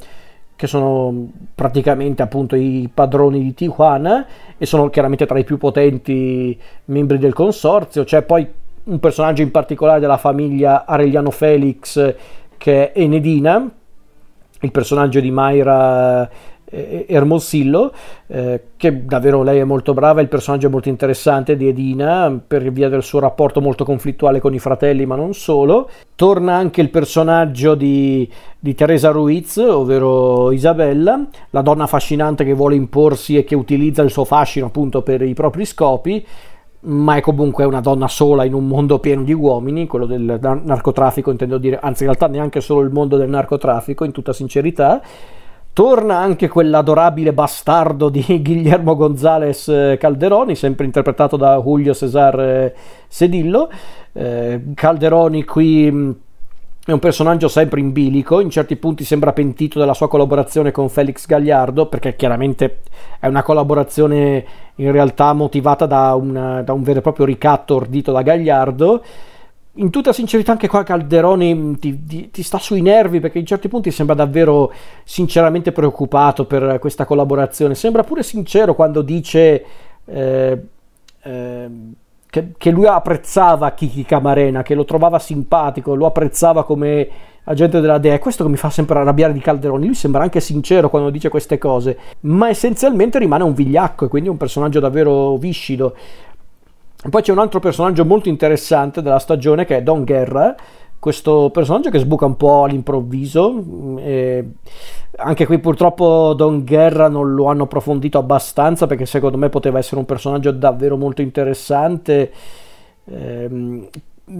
che 0.56 0.66
sono 0.66 1.28
praticamente 1.54 2.22
appunto 2.22 2.56
i 2.56 2.88
padroni 2.92 3.42
di 3.42 3.54
Tijuana 3.54 4.26
e 4.56 4.66
sono 4.66 4.88
chiaramente 4.88 5.26
tra 5.26 5.38
i 5.38 5.44
più 5.44 5.58
potenti 5.58 6.58
membri 6.86 7.18
del 7.18 7.34
consorzio. 7.34 8.04
C'è 8.04 8.22
poi 8.22 8.46
un 8.84 8.98
personaggio 8.98 9.42
in 9.42 9.50
particolare 9.50 10.00
della 10.00 10.16
famiglia 10.16 10.84
Arellano 10.86 11.30
Felix 11.30 12.14
che 12.56 12.92
è 12.92 13.00
Enedina, 13.00 13.70
il 14.60 14.70
personaggio 14.72 15.20
di 15.20 15.30
Mayra 15.30 16.28
Ermosillo, 16.70 17.92
eh, 18.26 18.62
che 18.76 19.04
davvero 19.04 19.42
lei 19.42 19.58
è 19.58 19.64
molto 19.64 19.94
brava, 19.94 20.20
il 20.20 20.28
personaggio 20.28 20.66
è 20.66 20.70
molto 20.70 20.88
interessante 20.88 21.56
di 21.56 21.68
Edina 21.68 22.40
per 22.46 22.70
via 22.70 22.88
del 22.88 23.02
suo 23.02 23.20
rapporto 23.20 23.60
molto 23.60 23.84
conflittuale 23.84 24.40
con 24.40 24.52
i 24.54 24.58
fratelli, 24.58 25.06
ma 25.06 25.16
non 25.16 25.34
solo. 25.34 25.88
Torna 26.14 26.54
anche 26.54 26.80
il 26.80 26.90
personaggio 26.90 27.74
di, 27.74 28.28
di 28.58 28.74
Teresa 28.74 29.10
Ruiz, 29.10 29.56
ovvero 29.56 30.52
Isabella, 30.52 31.26
la 31.50 31.62
donna 31.62 31.84
affascinante 31.84 32.44
che 32.44 32.52
vuole 32.52 32.74
imporsi 32.74 33.36
e 33.36 33.44
che 33.44 33.54
utilizza 33.54 34.02
il 34.02 34.10
suo 34.10 34.24
fascino 34.24 34.66
appunto 34.66 35.02
per 35.02 35.22
i 35.22 35.34
propri 35.34 35.64
scopi 35.64 36.26
ma 36.80 37.16
è 37.16 37.20
comunque 37.20 37.64
una 37.64 37.80
donna 37.80 38.06
sola 38.06 38.44
in 38.44 38.54
un 38.54 38.66
mondo 38.66 39.00
pieno 39.00 39.24
di 39.24 39.32
uomini, 39.32 39.86
quello 39.86 40.06
del 40.06 40.38
narcotraffico 40.40 41.30
intendo 41.30 41.58
dire, 41.58 41.78
anzi 41.82 42.04
in 42.04 42.10
realtà 42.10 42.28
neanche 42.28 42.60
solo 42.60 42.82
il 42.82 42.92
mondo 42.92 43.16
del 43.16 43.28
narcotraffico, 43.28 44.04
in 44.04 44.12
tutta 44.12 44.32
sincerità, 44.32 45.02
Torna 45.72 46.18
anche 46.18 46.48
quell'adorabile 46.48 47.32
bastardo 47.32 48.08
di 48.08 48.24
Guillermo 48.42 48.96
González 48.96 49.68
eh, 49.68 49.96
Calderoni, 49.98 50.54
sempre 50.54 50.84
interpretato 50.84 51.36
da 51.36 51.56
Julio 51.60 51.94
Cesar 51.94 52.40
eh, 52.40 52.74
Sedillo. 53.06 53.70
Eh, 54.12 54.72
Calderoni 54.74 55.44
qui 55.44 55.90
mm, 55.90 56.10
è 56.88 56.92
un 56.92 57.00
personaggio 57.00 57.48
sempre 57.48 57.80
in 57.80 57.92
bilico, 57.92 58.40
in 58.40 58.48
certi 58.48 58.76
punti 58.76 59.04
sembra 59.04 59.34
pentito 59.34 59.78
della 59.78 59.92
sua 59.92 60.08
collaborazione 60.08 60.70
con 60.70 60.88
Felix 60.88 61.26
Gagliardo, 61.26 61.84
perché 61.84 62.16
chiaramente 62.16 62.80
è 63.20 63.26
una 63.26 63.42
collaborazione 63.42 64.44
in 64.76 64.90
realtà 64.90 65.34
motivata 65.34 65.84
da, 65.84 66.14
una, 66.14 66.62
da 66.62 66.72
un 66.72 66.82
vero 66.82 67.00
e 67.00 67.02
proprio 67.02 67.26
ricatto 67.26 67.74
ordito 67.74 68.10
da 68.10 68.22
Gagliardo. 68.22 69.02
In 69.78 69.90
tutta 69.90 70.12
sincerità 70.12 70.52
anche 70.52 70.66
qua 70.66 70.82
Calderoni 70.82 71.78
ti, 71.78 72.04
ti, 72.04 72.30
ti, 72.30 72.42
sta 72.42 72.58
sui 72.58 72.82
nervi 72.82 73.20
perché 73.20 73.38
in 73.38 73.46
certi 73.46 73.68
punti 73.68 73.92
sembra 73.92 74.16
davvero 74.16 74.72
sinceramente 75.04 75.70
preoccupato 75.70 76.46
per 76.46 76.78
questa 76.80 77.04
collaborazione. 77.04 77.74
Sembra 77.74 78.02
pure 78.02 78.22
sincero 78.22 78.74
quando 78.74 79.02
dice... 79.02 79.64
Eh, 80.04 80.62
eh, 81.22 81.70
che, 82.30 82.52
che, 82.58 82.70
lui 82.70 82.86
apprezzava 82.86 83.70
Kiki 83.72 84.04
Camarena, 84.04 84.62
che 84.62 84.74
lo 84.74 84.84
trovava 84.84 85.18
simpatico, 85.18 85.94
lo 85.94 86.04
apprezzava 86.04 86.62
come 86.62 87.08
agente 87.44 87.80
della 87.80 87.96
DEA. 87.98 88.14
È 88.14 88.18
questo 88.18 88.44
che 88.44 88.50
mi 88.50 88.56
fa 88.56 88.68
sempre 88.68 88.98
arrabbiare 88.98 89.32
di 89.32 89.40
Calderoni. 89.40 89.86
Lui 89.86 89.94
sembra 89.94 90.22
anche 90.22 90.40
sincero 90.40 90.90
quando 90.90 91.08
dice 91.10 91.30
queste 91.30 91.56
cose, 91.56 91.98
ma 92.20 92.50
essenzialmente 92.50 93.18
rimane 93.18 93.44
un 93.44 93.54
vigliacco 93.54 94.04
e 94.04 94.08
quindi 94.08 94.28
un 94.28 94.36
personaggio 94.36 94.80
davvero 94.80 95.36
viscido. 95.36 95.94
Poi 97.00 97.22
c'è 97.22 97.30
un 97.30 97.38
altro 97.38 97.60
personaggio 97.60 98.04
molto 98.04 98.28
interessante 98.28 99.02
della 99.02 99.20
stagione 99.20 99.64
che 99.64 99.76
è 99.76 99.82
Don 99.82 100.04
Guerra, 100.04 100.56
questo 100.98 101.48
personaggio 101.52 101.90
che 101.90 102.00
sbuca 102.00 102.26
un 102.26 102.36
po' 102.36 102.64
all'improvviso. 102.64 103.96
Eh, 103.98 104.44
anche 105.16 105.46
qui 105.46 105.60
purtroppo 105.60 106.34
Don 106.34 106.64
Guerra 106.64 107.08
non 107.08 107.34
lo 107.34 107.46
hanno 107.46 107.64
approfondito 107.64 108.18
abbastanza 108.18 108.88
perché 108.88 109.06
secondo 109.06 109.38
me 109.38 109.48
poteva 109.48 109.78
essere 109.78 110.00
un 110.00 110.06
personaggio 110.06 110.50
davvero 110.50 110.96
molto 110.96 111.22
interessante. 111.22 112.32
Eh, 113.04 113.88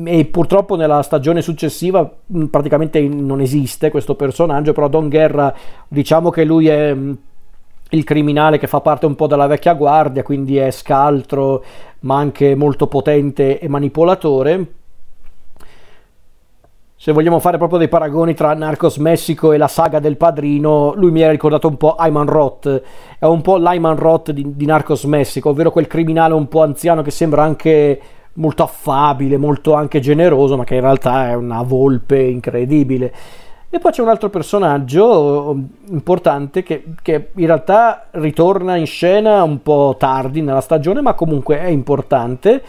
e 0.04 0.24
purtroppo 0.26 0.76
nella 0.76 1.02
stagione 1.02 1.40
successiva 1.40 2.10
mm, 2.32 2.46
praticamente 2.46 3.00
non 3.00 3.40
esiste 3.40 3.90
questo 3.90 4.16
personaggio, 4.16 4.72
però 4.72 4.88
Don 4.88 5.08
Guerra 5.08 5.54
diciamo 5.86 6.30
che 6.30 6.44
lui 6.44 6.68
è 6.68 6.92
mm, 6.92 7.12
il 7.90 8.04
criminale 8.04 8.58
che 8.58 8.66
fa 8.66 8.80
parte 8.80 9.06
un 9.06 9.14
po' 9.14 9.26
della 9.26 9.46
vecchia 9.46 9.74
guardia, 9.74 10.22
quindi 10.22 10.56
è 10.56 10.70
scaltro 10.70 11.64
ma 12.00 12.16
anche 12.16 12.54
molto 12.54 12.86
potente 12.86 13.58
e 13.58 13.68
manipolatore 13.68 14.76
se 17.00 17.12
vogliamo 17.12 17.38
fare 17.38 17.58
proprio 17.58 17.78
dei 17.78 17.86
paragoni 17.86 18.34
tra 18.34 18.52
Narcos 18.54 18.96
Messico 18.96 19.52
e 19.52 19.56
la 19.56 19.68
saga 19.68 20.00
del 20.00 20.16
padrino, 20.16 20.94
lui 20.96 21.12
mi 21.12 21.22
ha 21.22 21.30
ricordato 21.30 21.68
un 21.68 21.76
po' 21.76 21.94
Ayman 21.94 22.26
Roth, 22.26 22.82
è 23.20 23.24
un 23.24 23.40
po' 23.40 23.56
l'Ayman 23.56 23.94
Roth 23.94 24.32
di, 24.32 24.56
di 24.56 24.66
Narcos 24.66 25.04
Messico, 25.04 25.50
ovvero 25.50 25.70
quel 25.70 25.86
criminale 25.86 26.34
un 26.34 26.48
po' 26.48 26.64
anziano 26.64 27.02
che 27.02 27.12
sembra 27.12 27.44
anche 27.44 28.00
molto 28.32 28.64
affabile, 28.64 29.36
molto 29.36 29.74
anche 29.74 30.00
generoso, 30.00 30.56
ma 30.56 30.64
che 30.64 30.74
in 30.74 30.80
realtà 30.80 31.28
è 31.28 31.34
una 31.34 31.62
volpe 31.62 32.20
incredibile. 32.20 33.14
E 33.70 33.78
poi 33.78 33.92
c'è 33.92 34.00
un 34.00 34.08
altro 34.08 34.30
personaggio 34.30 35.54
importante 35.90 36.62
che, 36.62 36.84
che, 37.02 37.30
in 37.34 37.46
realtà 37.46 38.06
ritorna 38.12 38.76
in 38.76 38.86
scena 38.86 39.42
un 39.42 39.60
po' 39.60 39.94
tardi 39.98 40.40
nella 40.40 40.62
stagione, 40.62 41.02
ma 41.02 41.12
comunque 41.12 41.60
è 41.60 41.66
importante 41.66 42.62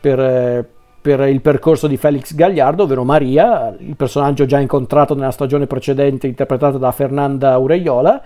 per, 0.00 0.66
per 1.02 1.20
il 1.28 1.42
percorso 1.42 1.86
di 1.86 1.98
Felix 1.98 2.34
Gagliardo, 2.34 2.84
ovvero 2.84 3.04
Maria, 3.04 3.76
il 3.78 3.94
personaggio 3.94 4.46
già 4.46 4.58
incontrato 4.58 5.14
nella 5.14 5.32
stagione 5.32 5.66
precedente 5.66 6.26
interpretato 6.26 6.78
da 6.78 6.92
Fernanda 6.92 7.58
Ureiola. 7.58 8.22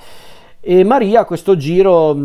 E 0.61 0.85
Maria 0.85 1.23
a 1.23 1.25
questo 1.25 1.57
giro 1.57 2.17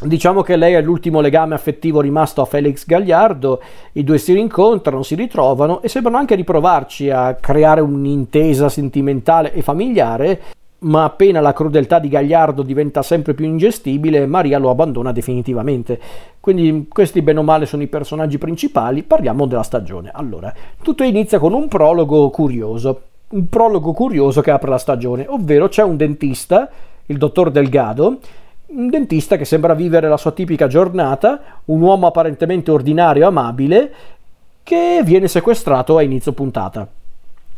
Diciamo 0.00 0.42
che 0.42 0.56
lei 0.56 0.74
è 0.74 0.80
l'ultimo 0.80 1.20
legame 1.20 1.54
affettivo 1.54 2.00
rimasto 2.00 2.40
a 2.40 2.44
Felix 2.44 2.86
Gagliardo, 2.86 3.60
i 3.92 4.04
due 4.04 4.18
si 4.18 4.32
rincontrano, 4.32 5.02
si 5.02 5.16
ritrovano 5.16 5.82
e 5.82 5.88
sembrano 5.88 6.18
anche 6.18 6.36
riprovarci 6.36 7.10
a 7.10 7.34
creare 7.34 7.80
un'intesa 7.80 8.68
sentimentale 8.68 9.52
e 9.52 9.62
familiare 9.62 10.40
ma 10.80 11.04
appena 11.04 11.40
la 11.40 11.52
crudeltà 11.52 11.98
di 11.98 12.08
Gagliardo 12.08 12.62
diventa 12.62 13.02
sempre 13.02 13.34
più 13.34 13.44
ingestibile, 13.44 14.26
Maria 14.26 14.58
lo 14.58 14.70
abbandona 14.70 15.10
definitivamente. 15.10 15.98
Quindi 16.38 16.86
questi 16.88 17.20
bene 17.20 17.40
o 17.40 17.42
male 17.42 17.66
sono 17.66 17.82
i 17.82 17.88
personaggi 17.88 18.38
principali, 18.38 19.02
parliamo 19.02 19.46
della 19.46 19.64
stagione. 19.64 20.10
Allora, 20.12 20.54
tutto 20.80 21.02
inizia 21.02 21.40
con 21.40 21.52
un 21.52 21.66
prologo 21.66 22.30
curioso, 22.30 23.00
un 23.30 23.48
prologo 23.48 23.92
curioso 23.92 24.40
che 24.40 24.52
apre 24.52 24.70
la 24.70 24.78
stagione, 24.78 25.26
ovvero 25.28 25.68
c'è 25.68 25.82
un 25.82 25.96
dentista, 25.96 26.70
il 27.06 27.18
dottor 27.18 27.50
Delgado, 27.50 28.18
un 28.68 28.88
dentista 28.90 29.36
che 29.36 29.44
sembra 29.44 29.74
vivere 29.74 30.08
la 30.08 30.16
sua 30.16 30.32
tipica 30.32 30.66
giornata, 30.66 31.40
un 31.66 31.80
uomo 31.80 32.06
apparentemente 32.06 32.70
ordinario 32.70 33.22
e 33.22 33.26
amabile, 33.26 33.92
che 34.62 35.00
viene 35.02 35.28
sequestrato 35.28 35.96
a 35.96 36.02
inizio 36.02 36.32
puntata. 36.32 36.86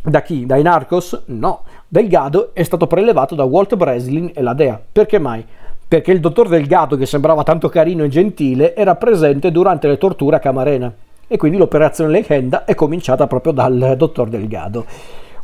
Da 0.03 0.23
chi? 0.23 0.47
Dai 0.47 0.63
Narcos? 0.63 1.23
No. 1.27 1.63
Delgado 1.89 2.51
è 2.53 2.63
stato 2.63 2.87
prelevato 2.87 3.35
da 3.35 3.45
Walt 3.45 3.75
Breslin 3.75 4.31
e 4.33 4.41
la 4.41 4.55
Dea. 4.55 4.81
Perché 4.93 5.19
mai? 5.19 5.45
Perché 5.87 6.13
il 6.13 6.21
dottor 6.21 6.49
Delgado, 6.49 6.97
che 6.97 7.07
sembrava 7.07 7.43
tanto 7.43 7.69
carino 7.69 8.05
e 8.05 8.09
gentile, 8.09 8.77
era 8.77 8.95
presente 8.95 9.51
durante 9.51 9.89
le 9.89 9.99
torture 9.99 10.37
a 10.37 10.39
Camarena. 10.39 10.93
E 11.27 11.37
quindi 11.37 11.59
l'operazione 11.59 12.11
Legenda 12.11 12.65
è 12.65 12.75
cominciata 12.77 13.27
proprio 13.27 13.53
dal 13.53 13.95
dottor 13.97 14.29
Delgado. 14.29 14.87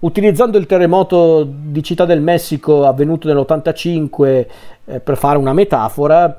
Utilizzando 0.00 0.58
il 0.58 0.66
terremoto 0.66 1.48
di 1.48 1.82
Città 1.82 2.04
del 2.04 2.20
Messico 2.20 2.84
avvenuto 2.84 3.28
nell'85 3.28 4.46
eh, 4.84 5.00
per 5.00 5.16
fare 5.16 5.38
una 5.38 5.52
metafora, 5.52 6.36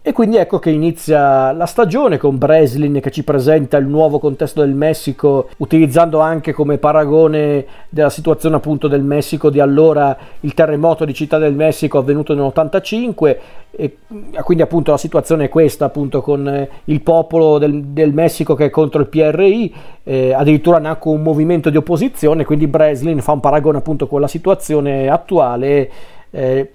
e 0.00 0.12
quindi 0.12 0.36
ecco 0.36 0.58
che 0.58 0.70
inizia 0.70 1.52
la 1.52 1.66
stagione 1.66 2.18
con 2.18 2.38
Breslin 2.38 3.00
che 3.00 3.10
ci 3.10 3.24
presenta 3.24 3.76
il 3.76 3.86
nuovo 3.86 4.18
contesto 4.18 4.60
del 4.60 4.72
Messico, 4.72 5.48
utilizzando 5.58 6.20
anche 6.20 6.52
come 6.52 6.78
paragone 6.78 7.66
della 7.90 8.08
situazione 8.08 8.56
appunto 8.56 8.88
del 8.88 9.02
Messico 9.02 9.50
di 9.50 9.60
allora 9.60 10.16
il 10.40 10.54
terremoto 10.54 11.04
di 11.04 11.12
Città 11.12 11.36
del 11.36 11.52
Messico 11.52 11.98
avvenuto 11.98 12.32
nell'85 12.32 13.36
e 13.70 13.98
quindi 14.44 14.62
appunto 14.62 14.92
la 14.92 14.96
situazione 14.96 15.44
è 15.44 15.48
questa 15.48 15.86
appunto 15.86 16.22
con 16.22 16.48
eh, 16.48 16.68
il 16.84 17.02
popolo 17.02 17.58
del, 17.58 17.84
del 17.86 18.14
Messico 18.14 18.54
che 18.54 18.66
è 18.66 18.70
contro 18.70 19.00
il 19.00 19.08
PRI, 19.08 19.74
eh, 20.04 20.32
addirittura 20.32 20.78
nacque 20.78 21.10
un 21.10 21.22
movimento 21.22 21.68
di 21.70 21.76
opposizione, 21.76 22.46
quindi 22.46 22.66
Breslin 22.66 23.20
fa 23.20 23.32
un 23.32 23.40
paragone 23.40 23.78
appunto 23.78 24.06
con 24.06 24.20
la 24.20 24.28
situazione 24.28 25.08
attuale. 25.08 25.90
Eh, 26.30 26.72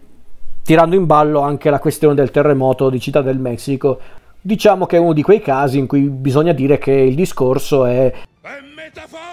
tirando 0.64 0.96
in 0.96 1.06
ballo 1.06 1.42
anche 1.42 1.70
la 1.70 1.80
questione 1.80 2.16
del 2.16 2.32
terremoto 2.32 2.90
di 2.90 3.00
Città 3.00 3.22
del 3.22 3.38
Messico. 3.38 4.00
Diciamo 4.40 4.86
che 4.86 4.98
è 4.98 5.00
uno 5.00 5.14
di 5.14 5.22
quei 5.22 5.42
casi 5.42 5.78
in 5.78 5.88
cui 5.88 6.02
bisogna 6.02 6.54
dire 6.54 6.78
che 6.78 6.92
il 6.92 7.16
discorso 7.16 7.86
è... 7.86 8.12
È 8.42 8.50
metaforico! 8.76 9.32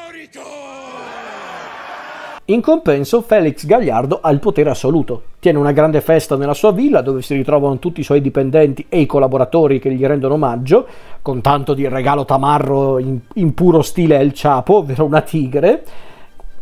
In 2.47 2.61
compenso, 2.61 3.23
Felix 3.23 3.65
Gagliardo 3.65 4.19
ha 4.21 4.31
il 4.31 4.41
potere 4.41 4.71
assoluto. 4.71 5.23
Tiene 5.39 5.59
una 5.59 5.71
grande 5.71 6.01
festa 6.01 6.37
nella 6.37 6.53
sua 6.53 6.73
villa 6.73 7.01
dove 7.01 7.23
si 7.23 7.35
ritrovano 7.35 7.79
tutti 7.79 8.01
i 8.01 8.05
suoi 8.05 8.21
dipendenti 8.21 8.87
e 8.89 8.99
i 8.99 9.07
collaboratori 9.07 9.79
che 9.79 9.93
gli 9.93 10.05
rendono 10.05 10.35
omaggio, 10.35 10.85
con 11.23 11.41
tanto 11.41 11.75
di 11.75 11.87
regalo 11.87 12.25
tamarro 12.25 12.99
in, 12.99 13.21
in 13.35 13.55
puro 13.55 13.83
stile 13.83 14.19
El 14.19 14.33
Chapo, 14.35 14.79
ovvero 14.79 15.05
una 15.05 15.21
tigre, 15.21 15.85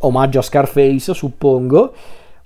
omaggio 0.00 0.40
a 0.40 0.42
Scarface, 0.42 1.14
suppongo. 1.14 1.92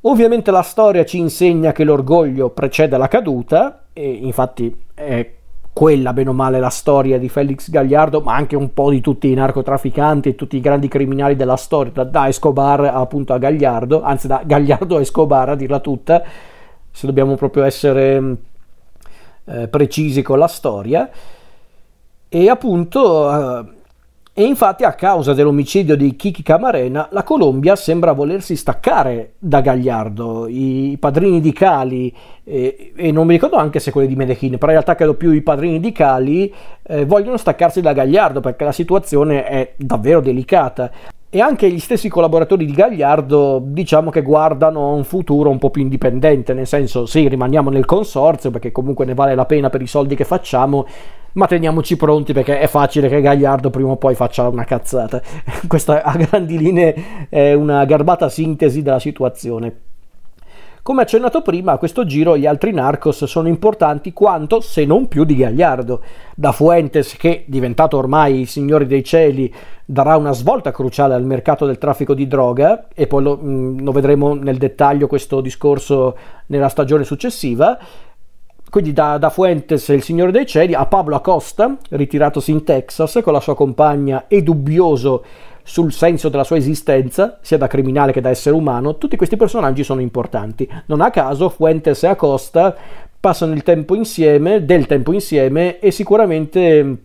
Ovviamente 0.04 0.50
la 0.50 0.62
storia 0.62 1.04
ci 1.04 1.18
insegna 1.18 1.71
che 1.71 1.85
l'orgoglio 1.85 2.50
precede 2.50 2.97
la 2.97 3.06
caduta, 3.06 3.85
e 3.92 4.11
infatti 4.11 4.76
è 4.94 5.35
quella 5.73 6.12
bene 6.12 6.30
o 6.30 6.32
male 6.32 6.59
la 6.59 6.71
storia 6.71 7.18
di 7.18 7.28
Felix 7.28 7.71
Gagliardo, 7.71 8.21
ma 8.21 8.35
anche 8.35 8.56
un 8.56 8.75
po' 8.75 8.90
di 8.90 9.00
tutti 9.00 9.30
i 9.30 9.35
narcotrafficanti 9.35 10.30
e 10.30 10.35
tutti 10.35 10.56
i 10.56 10.61
grandi 10.61 10.88
criminali 10.88 11.37
della 11.37 11.56
storia, 11.56 12.02
da, 12.02 12.26
Escobar 12.26 12.85
appunto 12.85 13.32
a 13.32 13.38
Gagliardo, 13.38 14.02
anzi 14.02 14.26
da 14.26 14.42
Gagliardo 14.44 14.97
a 14.97 15.00
Escobar 15.00 15.50
a 15.50 15.54
dirla 15.54 15.78
tutta, 15.78 16.23
se 16.90 17.06
dobbiamo 17.06 17.37
proprio 17.37 17.62
essere 17.62 18.37
eh, 19.44 19.68
precisi 19.68 20.21
con 20.23 20.38
la 20.38 20.49
storia. 20.49 21.09
E 22.28 22.49
appunto 22.49 23.30
eh, 23.30 23.64
e 24.35 24.45
infatti 24.45 24.85
a 24.85 24.95
causa 24.95 25.35
dell'omicidio 25.35 25.95
di 25.95 26.17
Kiki 26.17 26.43
Camarena 26.43 27.09
la 27.11 27.23
Colombia 27.23 27.77
sembra 27.77 28.12
volersi 28.12 28.57
staccare 28.57 29.35
da 29.39 29.61
Gagliardo, 29.61 30.47
i 30.49 30.97
padrini 30.99 31.39
di 31.43 31.53
Cali 31.53 32.11
eh, 32.43 32.95
e 32.97 33.12
non 33.12 33.27
mi 33.27 33.35
ricordo 33.35 33.57
anche 33.57 33.79
se 33.79 33.91
quelli 33.91 34.09
di 34.09 34.17
Medellin, 34.17 34.53
però 34.53 34.69
in 34.69 34.79
realtà 34.79 34.95
credo 34.95 35.15
più 35.15 35.33
i 35.33 35.43
padrini 35.43 35.81
di 35.81 35.93
Cali 35.93 36.51
eh, 36.83 37.05
vogliono 37.05 37.37
staccarsi 37.37 37.83
da 37.83 37.93
Gagliardo 37.93 38.41
perché 38.41 38.65
la 38.65 38.73
situazione 38.73 39.45
è 39.45 39.73
davvero 39.77 40.21
delicata. 40.21 40.91
E 41.35 41.41
anche 41.41 41.71
gli 41.71 41.79
stessi 41.79 42.11
collaboratori 42.11 42.67
di 42.67 42.73
Gagliardo 42.73 43.62
diciamo 43.65 44.11
che 44.11 44.21
guardano 44.21 44.91
a 44.91 44.93
un 44.93 45.05
futuro 45.05 45.49
un 45.49 45.59
po' 45.59 45.71
più 45.71 45.81
indipendente, 45.81 46.53
nel 46.53 46.67
senso 46.67 47.07
sì 47.07 47.27
rimaniamo 47.27 47.71
nel 47.71 47.87
consorzio 47.87 48.51
perché 48.51 48.71
comunque 48.71 49.07
ne 49.07 49.15
vale 49.15 49.35
la 49.35 49.47
pena 49.47 49.71
per 49.71 49.81
i 49.81 49.87
soldi 49.87 50.15
che 50.15 50.25
facciamo, 50.25 50.87
ma 51.35 51.47
teniamoci 51.47 51.97
pronti 51.97 52.33
perché 52.33 52.59
è 52.59 52.67
facile 52.67 53.09
che 53.09 53.21
Gagliardo 53.21 53.71
prima 53.71 53.91
o 53.91 53.97
poi 53.97 54.15
faccia 54.15 54.49
una 54.49 54.65
cazzata. 54.65 55.21
Questa 55.67 56.03
a 56.03 56.17
grandi 56.17 56.59
linee 56.59 57.29
è 57.29 57.53
una 57.53 57.85
garbata 57.85 58.29
sintesi 58.29 58.83
della 58.83 58.99
situazione. 58.99 59.91
Come 60.85 61.03
accennato 61.03 61.43
prima, 61.43 61.71
a 61.71 61.79
questo 61.79 62.05
giro 62.05 62.37
gli 62.37 62.45
altri 62.45 62.73
Narcos 62.73 63.25
sono 63.27 63.47
importanti 63.47 64.12
quanto, 64.12 64.61
se 64.61 64.85
non 64.85 65.07
più, 65.07 65.23
di 65.23 65.37
Gagliardo. 65.37 66.03
Da 66.35 66.51
Fuentes, 66.51 67.17
che 67.17 67.45
diventato 67.47 67.97
ormai 67.97 68.41
il 68.41 68.49
signore 68.49 68.89
dei 68.89 69.05
cieli, 69.05 69.55
darà 69.85 70.17
una 70.17 70.33
svolta 70.33 70.73
cruciale 70.73 71.15
al 71.15 71.25
mercato 71.25 71.67
del 71.67 71.79
traffico 71.79 72.15
di 72.15 72.27
droga, 72.27 72.89
e 72.97 73.07
poi 73.07 73.23
lo, 73.23 73.39
mm, 73.41 73.79
lo 73.79 73.93
vedremo 73.93 74.35
nel 74.35 74.57
dettaglio 74.57 75.07
questo 75.07 75.41
discorso 75.41 76.17
nella 76.47 76.69
stagione 76.69 77.05
successiva. 77.05 77.79
Quindi 78.73 78.95
da, 78.95 79.19
da, 79.19 79.29
Fuentes, 79.29 79.88
il 79.88 80.02
signore 80.02 80.33
dei 80.33 80.47
cieli, 80.47 80.73
a 80.73 80.87
Pablo 80.87 81.14
Acosta, 81.14 81.76
ritiratosi 81.91 82.52
in 82.52 82.64
Texas 82.64 83.21
con 83.23 83.35
la 83.35 83.41
sua 83.41 83.55
compagna 83.55 84.29
e 84.29 84.43
dubbioso 84.43 85.23
sul 85.62 85.93
senso 85.93 86.31
della 86.31 86.43
sua 86.43 86.57
esistenza, 86.57 87.38
sia 87.43 87.59
da 87.59 87.67
criminale 87.67 88.12
che 88.12 88.23
da 88.23 88.31
essere 88.31 88.55
umano, 88.55 88.97
tutti 88.97 89.17
questi 89.17 89.37
personaggi 89.37 89.85
sono 89.85 90.00
importanti. 90.00 90.67
Non 90.87 91.02
a 91.02 91.11
caso 91.11 91.50
Fuentes 91.50 92.02
e 92.02 92.07
Acosta 92.07 92.75
passano 93.21 93.52
il 93.52 93.62
tempo 93.62 93.95
insieme, 93.95 94.64
del 94.64 94.87
tempo 94.87 95.12
insieme 95.12 95.79
e 95.79 95.91
sicuramente 95.91 96.97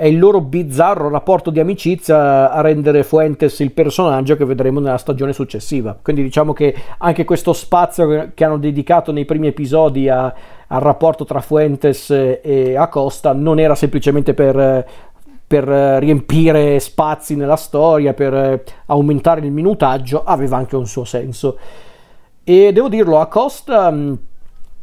è 0.00 0.06
il 0.06 0.18
loro 0.18 0.40
bizzarro 0.40 1.10
rapporto 1.10 1.50
di 1.50 1.60
amicizia 1.60 2.50
a 2.50 2.62
rendere 2.62 3.02
Fuentes 3.02 3.58
il 3.58 3.72
personaggio 3.72 4.34
che 4.34 4.46
vedremo 4.46 4.80
nella 4.80 4.96
stagione 4.96 5.34
successiva. 5.34 5.94
Quindi 6.00 6.22
diciamo 6.22 6.54
che 6.54 6.74
anche 6.96 7.26
questo 7.26 7.52
spazio 7.52 8.30
che 8.32 8.44
hanno 8.44 8.56
dedicato 8.56 9.12
nei 9.12 9.26
primi 9.26 9.48
episodi 9.48 10.08
a, 10.08 10.34
al 10.68 10.80
rapporto 10.80 11.26
tra 11.26 11.42
Fuentes 11.42 12.08
e 12.10 12.76
Acosta 12.78 13.34
non 13.34 13.58
era 13.58 13.74
semplicemente 13.74 14.32
per 14.32 14.86
per 15.46 15.64
riempire 15.64 16.78
spazi 16.78 17.36
nella 17.36 17.56
storia, 17.56 18.14
per 18.14 18.62
aumentare 18.86 19.40
il 19.44 19.52
minutaggio, 19.52 20.22
aveva 20.24 20.56
anche 20.56 20.76
un 20.76 20.86
suo 20.86 21.04
senso. 21.04 21.58
E 22.42 22.72
devo 22.72 22.88
dirlo, 22.88 23.18
Acosta 23.18 23.92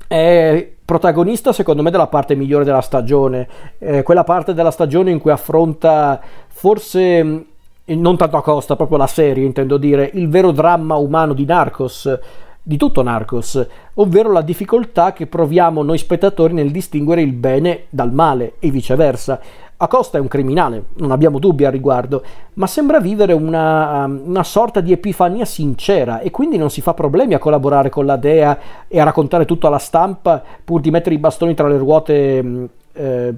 è 0.07 0.71
protagonista 0.83 1.51
secondo 1.51 1.83
me 1.83 1.91
della 1.91 2.07
parte 2.07 2.35
migliore 2.35 2.63
della 2.63 2.81
stagione, 2.81 3.47
eh, 3.77 4.03
quella 4.03 4.23
parte 4.23 4.53
della 4.53 4.71
stagione 4.71 5.11
in 5.11 5.19
cui 5.19 5.31
affronta 5.31 6.19
forse 6.47 7.23
mm, 7.23 7.39
non 7.87 8.17
tanto 8.17 8.37
Acosta, 8.37 8.75
proprio 8.75 8.97
la 8.97 9.07
serie 9.07 9.45
intendo 9.45 9.77
dire, 9.77 10.09
il 10.13 10.29
vero 10.29 10.51
dramma 10.51 10.95
umano 10.95 11.33
di 11.33 11.45
Narcos, 11.45 12.19
di 12.67 12.75
tutto 12.75 13.01
Narcos, 13.01 13.65
ovvero 13.93 14.29
la 14.29 14.41
difficoltà 14.41 15.13
che 15.13 15.25
proviamo 15.25 15.83
noi 15.83 15.97
spettatori 15.97 16.53
nel 16.53 16.69
distinguere 16.69 17.21
il 17.21 17.31
bene 17.31 17.83
dal 17.87 18.11
male 18.11 18.55
e 18.59 18.69
viceversa. 18.71 19.39
Acosta 19.77 20.17
è 20.17 20.21
un 20.21 20.27
criminale, 20.27 20.87
non 20.95 21.11
abbiamo 21.11 21.39
dubbi 21.39 21.63
al 21.63 21.71
riguardo, 21.71 22.21
ma 22.55 22.67
sembra 22.67 22.99
vivere 22.99 23.31
una, 23.31 24.03
um, 24.03 24.21
una, 24.25 24.43
sorta 24.43 24.81
di 24.81 24.91
epifania 24.91 25.45
sincera 25.45 26.19
e 26.19 26.29
quindi 26.29 26.57
non 26.57 26.69
si 26.69 26.81
fa 26.81 26.93
problemi 26.93 27.35
a 27.35 27.39
collaborare 27.39 27.87
con 27.87 28.05
la 28.05 28.17
Dea 28.17 28.59
e 28.89 28.99
a 28.99 29.05
raccontare 29.05 29.45
tutto 29.45 29.67
alla 29.67 29.77
stampa 29.77 30.43
pur 30.61 30.81
di 30.81 30.91
mettere 30.91 31.15
i 31.15 31.19
bastoni 31.19 31.53
tra 31.53 31.69
le 31.69 31.77
ruote 31.77 32.43
mm, 32.43 32.65
eh, 32.91 33.33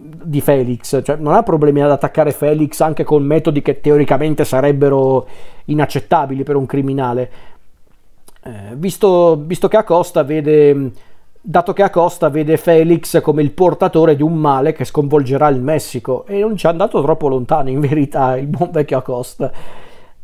di 0.00 0.40
Felix, 0.40 1.02
cioè 1.02 1.16
non 1.16 1.34
ha 1.34 1.42
problemi 1.42 1.82
ad 1.82 1.90
attaccare 1.90 2.30
Felix 2.30 2.80
anche 2.80 3.04
con 3.04 3.22
metodi 3.22 3.60
che 3.60 3.82
teoricamente 3.82 4.44
sarebbero 4.44 5.26
inaccettabili 5.66 6.42
per 6.42 6.56
un 6.56 6.64
criminale. 6.66 7.30
Eh, 8.42 8.74
visto, 8.74 9.36
visto 9.44 9.68
che 9.68 9.76
Acosta 9.76 10.22
vede 10.22 10.92
dato 11.42 11.72
che 11.72 11.82
Acosta 11.82 12.28
vede 12.28 12.56
Felix 12.58 13.20
come 13.22 13.42
il 13.42 13.52
portatore 13.52 14.14
di 14.14 14.22
un 14.22 14.34
male 14.34 14.72
che 14.72 14.84
sconvolgerà 14.84 15.48
il 15.48 15.60
Messico 15.60 16.26
e 16.26 16.40
non 16.40 16.56
ci 16.56 16.66
è 16.66 16.68
andato 16.68 17.00
troppo 17.02 17.28
lontano 17.28 17.70
in 17.70 17.80
verità 17.80 18.36
il 18.36 18.46
buon 18.46 18.70
vecchio 18.70 18.98
Acosta. 18.98 19.50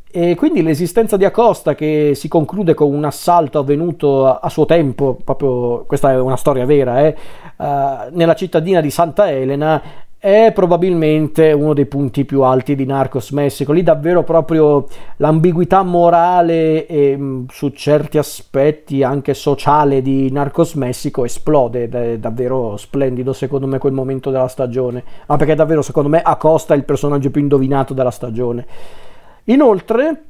E 0.08 0.34
quindi 0.34 0.62
l'esistenza 0.62 1.18
di 1.18 1.26
Acosta 1.26 1.74
che 1.74 2.12
si 2.14 2.26
conclude 2.26 2.72
con 2.72 2.92
un 2.92 3.04
assalto 3.04 3.58
avvenuto 3.58 4.26
a, 4.26 4.38
a 4.40 4.48
suo 4.48 4.64
tempo, 4.64 5.18
proprio 5.22 5.84
questa 5.84 6.12
è 6.12 6.18
una 6.18 6.36
storia 6.36 6.64
vera, 6.64 7.04
eh, 7.04 7.16
uh, 7.56 7.64
nella 8.12 8.34
cittadina 8.34 8.80
di 8.80 8.90
Santa 8.90 9.30
Elena 9.30 9.82
è 10.18 10.50
probabilmente 10.54 11.52
uno 11.52 11.74
dei 11.74 11.86
punti 11.86 12.24
più 12.24 12.42
alti 12.42 12.74
di 12.74 12.84
Narcos 12.84 13.30
Messico. 13.30 13.72
Lì 13.72 13.82
davvero 13.82 14.24
proprio 14.24 14.86
l'ambiguità 15.16 15.82
morale 15.82 16.86
e 16.86 17.16
mm, 17.16 17.44
su 17.48 17.68
certi 17.68 18.18
aspetti 18.18 19.02
anche 19.02 19.34
sociale 19.34 20.02
di 20.02 20.30
Narcos 20.32 20.74
Messico 20.74 21.24
esplode 21.24 21.84
ed 21.84 21.94
è 21.94 22.18
davvero 22.18 22.76
splendido 22.76 23.32
secondo 23.32 23.66
me 23.66 23.78
quel 23.78 23.92
momento 23.92 24.30
della 24.30 24.48
stagione. 24.48 25.04
Ma 25.26 25.36
perché 25.36 25.54
davvero 25.54 25.82
secondo 25.82 26.08
me 26.08 26.22
Acosta 26.22 26.74
è 26.74 26.76
il 26.76 26.84
personaggio 26.84 27.30
più 27.30 27.40
indovinato 27.42 27.94
della 27.94 28.10
stagione. 28.10 28.66
Inoltre 29.44 30.24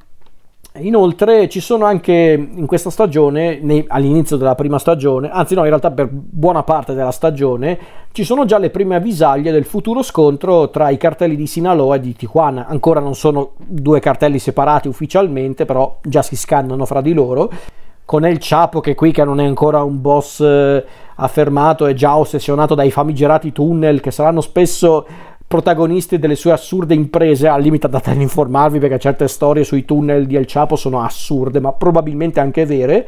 Inoltre 0.79 1.49
ci 1.49 1.59
sono 1.59 1.85
anche 1.85 2.13
in 2.13 2.65
questa 2.65 2.89
stagione, 2.89 3.59
nei, 3.61 3.83
all'inizio 3.87 4.37
della 4.37 4.55
prima 4.55 4.79
stagione, 4.79 5.29
anzi 5.29 5.55
no, 5.55 5.61
in 5.61 5.67
realtà 5.67 5.91
per 5.91 6.09
buona 6.11 6.63
parte 6.63 6.93
della 6.93 7.11
stagione, 7.11 7.79
ci 8.11 8.23
sono 8.23 8.45
già 8.45 8.57
le 8.57 8.69
prime 8.69 8.95
avvisaglie 8.95 9.51
del 9.51 9.65
futuro 9.65 10.01
scontro 10.01 10.69
tra 10.69 10.89
i 10.89 10.97
cartelli 10.97 11.35
di 11.35 11.47
Sinaloa 11.47 11.95
e 11.95 11.99
di 11.99 12.15
Tijuana. 12.15 12.67
Ancora 12.67 12.99
non 12.99 13.15
sono 13.15 13.51
due 13.57 13.99
cartelli 13.99 14.39
separati 14.39 14.87
ufficialmente, 14.87 15.65
però 15.65 15.99
già 16.03 16.21
si 16.21 16.35
scannano 16.35 16.85
fra 16.85 17.01
di 17.01 17.13
loro. 17.13 17.49
Con 18.05 18.25
El 18.25 18.37
Chapo 18.39 18.79
che 18.79 18.95
qui 18.95 19.11
che 19.11 19.25
non 19.25 19.41
è 19.41 19.45
ancora 19.45 19.83
un 19.83 19.99
boss 19.99 20.39
eh, 20.39 20.85
affermato 21.15 21.85
è 21.85 21.93
già 21.93 22.15
ossessionato 22.15 22.73
dai 22.73 22.89
famigerati 22.89 23.51
tunnel 23.51 23.99
che 23.99 24.11
saranno 24.11 24.39
spesso 24.39 25.05
protagonisti 25.47 26.19
delle 26.19 26.35
sue 26.35 26.51
assurde 26.51 26.93
imprese, 26.93 27.47
al 27.47 27.61
limite 27.61 27.87
da 27.87 28.01
informarvi 28.05 28.79
perché 28.79 28.99
certe 28.99 29.27
storie 29.27 29.63
sui 29.63 29.85
tunnel 29.85 30.27
di 30.27 30.35
El 30.35 30.45
Chapo 30.45 30.75
sono 30.75 31.01
assurde, 31.01 31.59
ma 31.61 31.71
probabilmente 31.71 32.39
anche 32.39 32.65
vere. 32.65 33.07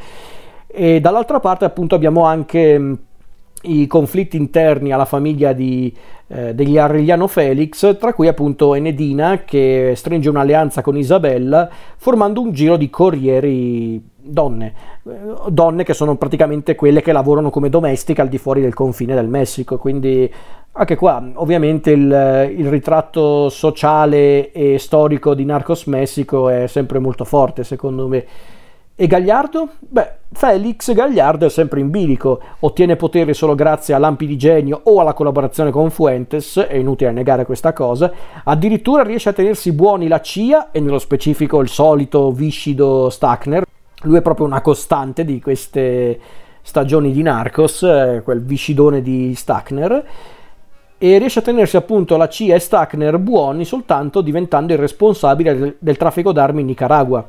E 0.65 1.01
dall'altra 1.01 1.39
parte 1.39 1.65
appunto 1.65 1.95
abbiamo 1.95 2.23
anche 2.23 2.97
i 3.63 3.87
conflitti 3.87 4.37
interni 4.37 4.91
alla 4.91 5.05
famiglia 5.05 5.51
di, 5.51 5.93
eh, 6.27 6.53
degli 6.53 6.77
Arregliano 6.77 7.27
Felix, 7.27 7.97
tra 7.97 8.13
cui 8.13 8.27
appunto 8.27 8.73
Enedina 8.73 9.41
che 9.43 9.93
stringe 9.95 10.29
un'alleanza 10.29 10.81
con 10.81 10.95
Isabella 10.95 11.69
formando 11.97 12.39
un 12.39 12.53
giro 12.53 12.77
di 12.77 12.89
corrieri 12.89 14.01
donne, 14.15 14.73
donne 15.49 15.83
che 15.83 15.93
sono 15.93 16.15
praticamente 16.15 16.75
quelle 16.75 17.01
che 17.01 17.11
lavorano 17.11 17.49
come 17.49 17.69
domestiche 17.69 18.21
al 18.21 18.29
di 18.29 18.37
fuori 18.37 18.61
del 18.61 18.73
confine 18.73 19.15
del 19.15 19.27
Messico, 19.27 19.77
quindi 19.77 20.31
anche 20.71 20.95
qua 20.95 21.21
ovviamente 21.35 21.91
il, 21.91 22.53
il 22.57 22.69
ritratto 22.69 23.49
sociale 23.49 24.51
e 24.51 24.77
storico 24.79 25.33
di 25.33 25.45
Narcos 25.45 25.85
Messico 25.85 26.49
è 26.49 26.67
sempre 26.67 26.99
molto 26.99 27.25
forte 27.25 27.63
secondo 27.63 28.07
me. 28.07 28.25
E 29.01 29.07
Gagliardo? 29.07 29.69
Beh, 29.79 30.11
Felix 30.33 30.93
Gagliardo 30.93 31.45
è 31.45 31.49
sempre 31.49 31.79
in 31.79 31.89
bilico, 31.89 32.41
ottiene 32.59 32.97
potere 32.97 33.33
solo 33.33 33.55
grazie 33.55 33.93
a 33.93 33.97
lampi 33.97 34.27
di 34.27 34.37
genio 34.37 34.81
o 34.83 34.99
alla 34.99 35.13
collaborazione 35.13 35.71
con 35.71 35.89
Fuentes, 35.89 36.57
è 36.57 36.75
inutile 36.75 37.13
negare 37.13 37.45
questa 37.45 37.71
cosa, 37.71 38.11
addirittura 38.43 39.03
riesce 39.03 39.29
a 39.29 39.33
tenersi 39.33 39.71
buoni 39.71 40.09
la 40.09 40.19
CIA 40.19 40.71
e 40.71 40.81
nello 40.81 40.99
specifico 40.99 41.61
il 41.61 41.69
solito 41.69 42.29
viscido 42.31 43.09
Stackner, 43.09 43.63
lui 44.01 44.17
è 44.17 44.21
proprio 44.21 44.45
una 44.45 44.59
costante 44.59 45.23
di 45.23 45.39
queste 45.39 46.19
stagioni 46.61 47.13
di 47.13 47.21
Narcos, 47.21 47.83
eh, 47.83 48.21
quel 48.21 48.43
viscidone 48.43 49.01
di 49.01 49.33
Stackner, 49.33 50.05
e 50.99 51.17
riesce 51.17 51.39
a 51.39 51.41
tenersi 51.41 51.77
appunto 51.77 52.17
la 52.17 52.27
CIA 52.27 52.55
e 52.55 52.59
Stackner 52.59 53.17
buoni 53.17 53.63
soltanto 53.63 54.21
diventando 54.21 54.73
il 54.73 54.79
responsabile 54.79 55.57
del, 55.57 55.75
del 55.79 55.97
traffico 55.97 56.31
d'armi 56.31 56.61
in 56.61 56.67
Nicaragua. 56.67 57.25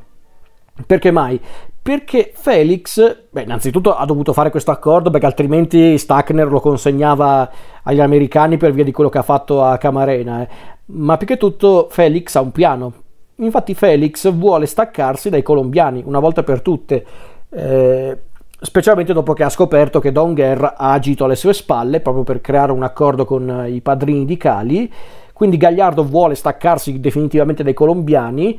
Perché 0.87 1.11
mai? 1.11 1.40
Perché 1.80 2.33
Felix, 2.35 3.16
beh, 3.30 3.42
innanzitutto 3.42 3.94
ha 3.94 4.04
dovuto 4.04 4.33
fare 4.33 4.50
questo 4.50 4.70
accordo 4.70 5.11
perché 5.11 5.26
altrimenti 5.26 5.96
Stackner 5.96 6.50
lo 6.50 6.61
consegnava 6.61 7.50
agli 7.85 8.00
americani 8.00 8.56
per 8.56 8.72
via 8.72 8.85
di 8.85 8.92
quello 8.92 9.09
che 9.09 9.18
ha 9.18 9.22
fatto 9.22 9.62
a 9.62 9.78
Camarena, 9.78 10.42
eh. 10.42 10.48
ma 10.87 11.16
più 11.16 11.26
che 11.26 11.37
tutto 11.37 11.87
Felix 11.90 12.35
ha 12.35 12.40
un 12.40 12.50
piano. 12.52 12.92
Infatti 13.37 13.74
Felix 13.74 14.30
vuole 14.33 14.66
staccarsi 14.66 15.30
dai 15.30 15.42
colombiani 15.42 16.02
una 16.04 16.18
volta 16.18 16.42
per 16.42 16.61
tutte, 16.61 17.06
eh, 17.50 18.18
specialmente 18.60 19.12
dopo 19.12 19.32
che 19.32 19.44
ha 19.44 19.48
scoperto 19.48 20.00
che 20.00 20.12
Don 20.12 20.34
Guerra 20.34 20.76
ha 20.76 20.92
agito 20.92 21.24
alle 21.24 21.36
sue 21.36 21.54
spalle 21.54 22.00
proprio 22.00 22.24
per 22.24 22.40
creare 22.40 22.72
un 22.72 22.82
accordo 22.82 23.24
con 23.24 23.66
i 23.68 23.80
padrini 23.80 24.24
di 24.24 24.36
Cali. 24.36 24.92
Quindi 25.32 25.56
Gagliardo 25.56 26.04
vuole 26.04 26.34
staccarsi 26.34 27.00
definitivamente 27.00 27.62
dai 27.62 27.72
colombiani, 27.72 28.58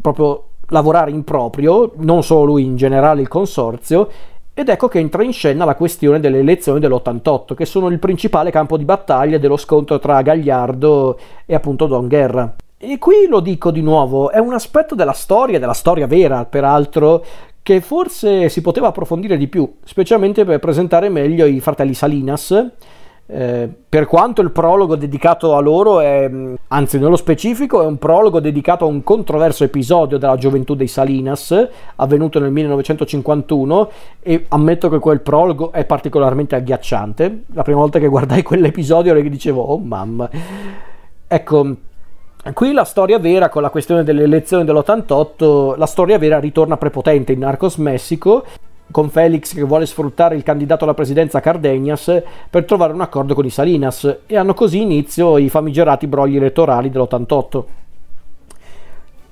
proprio 0.00 0.44
lavorare 0.68 1.10
in 1.10 1.24
proprio, 1.24 1.92
non 1.96 2.22
solo 2.22 2.44
lui, 2.44 2.64
in 2.64 2.76
generale 2.76 3.20
il 3.20 3.28
consorzio, 3.28 4.08
ed 4.54 4.68
ecco 4.68 4.88
che 4.88 4.98
entra 4.98 5.22
in 5.22 5.32
scena 5.32 5.64
la 5.64 5.74
questione 5.74 6.20
delle 6.20 6.38
elezioni 6.38 6.78
dell'88, 6.78 7.54
che 7.54 7.64
sono 7.64 7.88
il 7.88 7.98
principale 7.98 8.50
campo 8.50 8.76
di 8.76 8.84
battaglia 8.84 9.38
dello 9.38 9.56
scontro 9.56 9.98
tra 9.98 10.22
Gagliardo 10.22 11.18
e 11.46 11.54
appunto 11.54 11.86
Don 11.86 12.06
Guerra. 12.06 12.54
E 12.76 12.98
qui 12.98 13.26
lo 13.28 13.40
dico 13.40 13.72
di 13.72 13.82
nuovo, 13.82 14.30
è 14.30 14.38
un 14.38 14.52
aspetto 14.52 14.94
della 14.94 15.12
storia, 15.12 15.58
della 15.58 15.72
storia 15.72 16.06
vera 16.06 16.44
peraltro, 16.44 17.24
che 17.68 17.82
forse 17.82 18.48
si 18.48 18.62
poteva 18.62 18.86
approfondire 18.86 19.36
di 19.36 19.46
più, 19.46 19.70
specialmente 19.84 20.46
per 20.46 20.58
presentare 20.58 21.10
meglio 21.10 21.44
i 21.44 21.60
fratelli 21.60 21.92
Salinas, 21.92 22.70
Eh, 23.30 23.68
per 23.86 24.06
quanto 24.06 24.40
il 24.40 24.50
prologo 24.52 24.96
dedicato 24.96 25.54
a 25.54 25.60
loro 25.60 26.00
è, 26.00 26.30
anzi 26.68 26.98
nello 26.98 27.16
specifico, 27.16 27.82
è 27.82 27.84
un 27.84 27.98
prologo 27.98 28.40
dedicato 28.40 28.86
a 28.86 28.88
un 28.88 29.04
controverso 29.04 29.64
episodio 29.64 30.16
della 30.16 30.36
gioventù 30.36 30.74
dei 30.74 30.86
Salinas 30.86 31.68
avvenuto 31.96 32.38
nel 32.40 32.52
1951 32.52 33.90
e 34.22 34.46
ammetto 34.48 34.88
che 34.88 34.98
quel 34.98 35.20
prologo 35.20 35.72
è 35.72 35.84
particolarmente 35.84 36.56
agghiacciante. 36.56 37.44
La 37.52 37.64
prima 37.64 37.80
volta 37.80 37.98
che 37.98 38.08
guardai 38.08 38.40
quell'episodio 38.42 39.12
dicevo, 39.28 39.60
oh 39.60 39.76
mamma. 39.76 40.30
Ecco, 41.26 41.76
Qui 42.52 42.72
la 42.72 42.84
storia 42.84 43.18
vera, 43.18 43.48
con 43.48 43.62
la 43.62 43.68
questione 43.68 44.04
delle 44.04 44.22
elezioni 44.22 44.64
dell'88, 44.64 45.76
la 45.76 45.86
storia 45.86 46.18
vera 46.18 46.38
ritorna 46.38 46.76
prepotente 46.76 47.32
in 47.32 47.40
Narcos 47.40 47.76
Messico 47.76 48.44
con 48.90 49.10
Felix 49.10 49.52
che 49.52 49.62
vuole 49.64 49.84
sfruttare 49.84 50.34
il 50.34 50.42
candidato 50.42 50.84
alla 50.84 50.94
presidenza 50.94 51.40
Cardenas 51.40 52.22
per 52.48 52.64
trovare 52.64 52.94
un 52.94 53.02
accordo 53.02 53.34
con 53.34 53.44
i 53.44 53.50
Salinas 53.50 54.20
e 54.24 54.36
hanno 54.36 54.54
così 54.54 54.80
inizio 54.80 55.36
i 55.36 55.50
famigerati 55.50 56.06
brogli 56.06 56.36
elettorali 56.36 56.88
dell'88. 56.88 57.64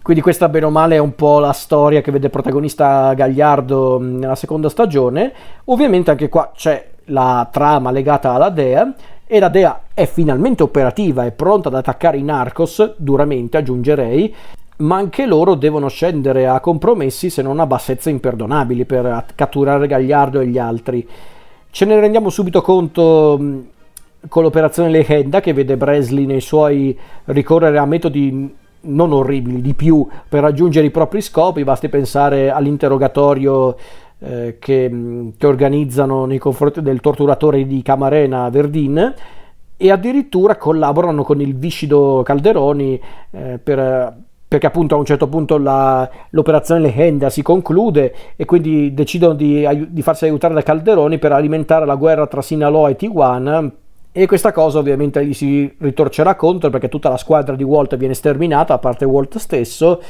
Quindi 0.03 0.23
questa 0.23 0.49
bene 0.49 0.67
o 0.67 0.71
male 0.71 0.97
è 0.97 0.99
un 0.99 1.15
po' 1.15 1.39
la 1.39 1.53
storia 1.53 2.03
che 2.03 2.13
vede 2.13 2.29
protagonista 2.29 3.15
Gagliardo 3.15 3.99
nella 3.99 4.37
seconda 4.37 4.69
stagione. 4.69 5.33
Ovviamente 5.65 6.11
anche 6.11 6.29
qua 6.29 6.53
c'è 6.55 6.91
la 7.07 7.49
trama 7.51 7.91
legata 7.91 8.33
alla 8.33 8.51
Dea 8.51 8.93
e 9.27 9.41
la 9.41 9.49
Dea 9.49 9.81
è 9.93 10.07
finalmente 10.07 10.63
operativa 10.63 11.25
e 11.25 11.33
pronta 11.33 11.69
ad 11.69 11.75
attaccare 11.75 12.17
i 12.17 12.23
Narcos, 12.23 12.95
duramente 12.97 13.57
aggiungerei, 13.57 14.35
ma 14.79 14.97
anche 14.97 15.27
loro 15.27 15.55
devono 15.55 15.89
scendere 15.89 16.47
a 16.47 16.61
compromessi 16.61 17.31
se 17.31 17.43
non 17.43 17.59
a 17.59 17.67
bassezze 17.67 18.11
imperdonabili 18.11 18.85
per 18.85 19.25
catturare 19.35 19.87
Gagliardo 19.87 20.41
e 20.41 20.47
gli 20.47 20.59
altri. 20.59 21.09
Ce 21.71 21.85
ne 21.85 21.99
rendiamo 21.99 22.31
subito 22.31 22.63
conto 22.63 23.65
con 24.29 24.43
l'operazione 24.43 24.91
Legenda 24.91 25.41
che 25.41 25.53
vede 25.53 25.77
Breslin 25.77 26.27
nei 26.27 26.41
suoi 26.41 26.97
ricorrere 27.25 27.79
a 27.79 27.87
metodi 27.87 28.55
non 28.87 29.13
orribili, 29.13 29.61
di 29.61 29.75
più 29.75 30.07
per 30.29 30.43
raggiungere 30.43 30.87
i 30.87 30.91
propri 30.91 31.21
scopi, 31.21 31.65
basti 31.65 31.89
pensare 31.89 32.51
all'interrogatorio 32.51 33.77
eh, 34.19 34.57
che, 34.59 35.33
che, 35.37 35.47
organizzano 35.47 36.25
nei 36.25 36.39
confronti 36.39 36.83
del 36.83 37.01
torturatore 37.01 37.67
di 37.67 37.83
Camarena 37.83 38.49
Verdin 38.49 39.15
e 39.77 39.91
addirittura 39.91 40.57
collaborano 40.57 41.23
con 41.23 41.41
il 41.41 41.55
viscido 41.55 42.23
Calderoni 42.25 43.01
eh, 43.31 43.59
per 43.63 44.25
perché 44.49 44.67
appunto 44.67 44.95
a 44.95 44.99
un 44.99 45.05
certo 45.05 45.27
punto 45.27 45.59
la, 45.59 46.09
l'operazione 46.31 46.81
Legenda 46.81 47.31
si 47.31 47.43
conclude 47.43 48.15
e 48.37 48.45
quindi 48.45 48.95
decidono 48.95 49.35
di, 49.35 49.67
di, 49.91 50.03
farsi 50.03 50.25
aiutare 50.25 50.55
da 50.55 50.63
Calderoni 50.63 51.19
per 51.19 51.33
alimentare 51.33 51.85
la 51.85 51.97
guerra 51.97 52.27
tra 52.29 52.43
Sinaloa 52.43 52.91
e 52.91 52.97
Tijuana. 52.97 53.71
E 54.13 54.27
questa 54.27 54.53
cosa 54.53 54.79
ovviamente 54.79 55.27
gli 55.27 55.35
si 55.35 55.75
ritorcerà 55.79 56.37
contro 56.37 56.71
perché 56.71 56.89
tutta 56.89 57.09
la 57.09 57.19
squadra 57.19 57.55
di 57.55 57.65
Walt 57.65 57.97
viene 57.97 58.15
sterminata 58.15 58.73
a 58.73 58.79
parte 58.79 59.05
Walt 59.05 59.37
stesso 59.37 60.01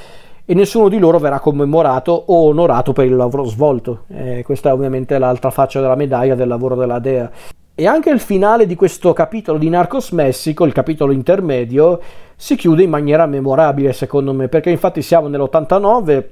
e 0.47 0.55
nessuno 0.55 0.89
di 0.89 0.99
loro 0.99 1.19
verrà 1.19 1.41
commemorato 1.41 2.13
o 2.13 2.47
onorato 2.47 2.93
per 2.93 3.05
il 3.05 3.17
lavoro 3.17 3.45
svolto. 3.45 4.05
Eh, 4.09 4.43
questa 4.45 4.71
è 4.71 4.73
ovviamente 4.73 5.19
l'altra 5.19 5.51
faccia 5.51 5.81
della 5.81 5.97
medaglia 5.97 6.37
del 6.37 6.49
lavoro 6.49 6.77
della 6.77 7.01
Dea. 7.01 7.31
E 7.75 7.87
anche 7.87 8.11
il 8.11 8.21
finale 8.21 8.65
di 8.65 8.77
questo 8.77 9.13
capitolo 9.13 9.59
di 9.59 9.69
Narcos 9.69 10.13
Messico, 10.13 10.65
il 10.65 10.73
capitolo 10.73 11.13
intermedio, 11.13 12.01
si 12.37 12.55
chiude 12.55 12.85
in 12.85 12.91
maniera 12.91 13.27
memorabile 13.27 13.93
secondo 13.93 14.33
me, 14.33 14.49
perché 14.49 14.71
infatti 14.71 15.03
siamo 15.03 15.27
nell'89 15.27 16.25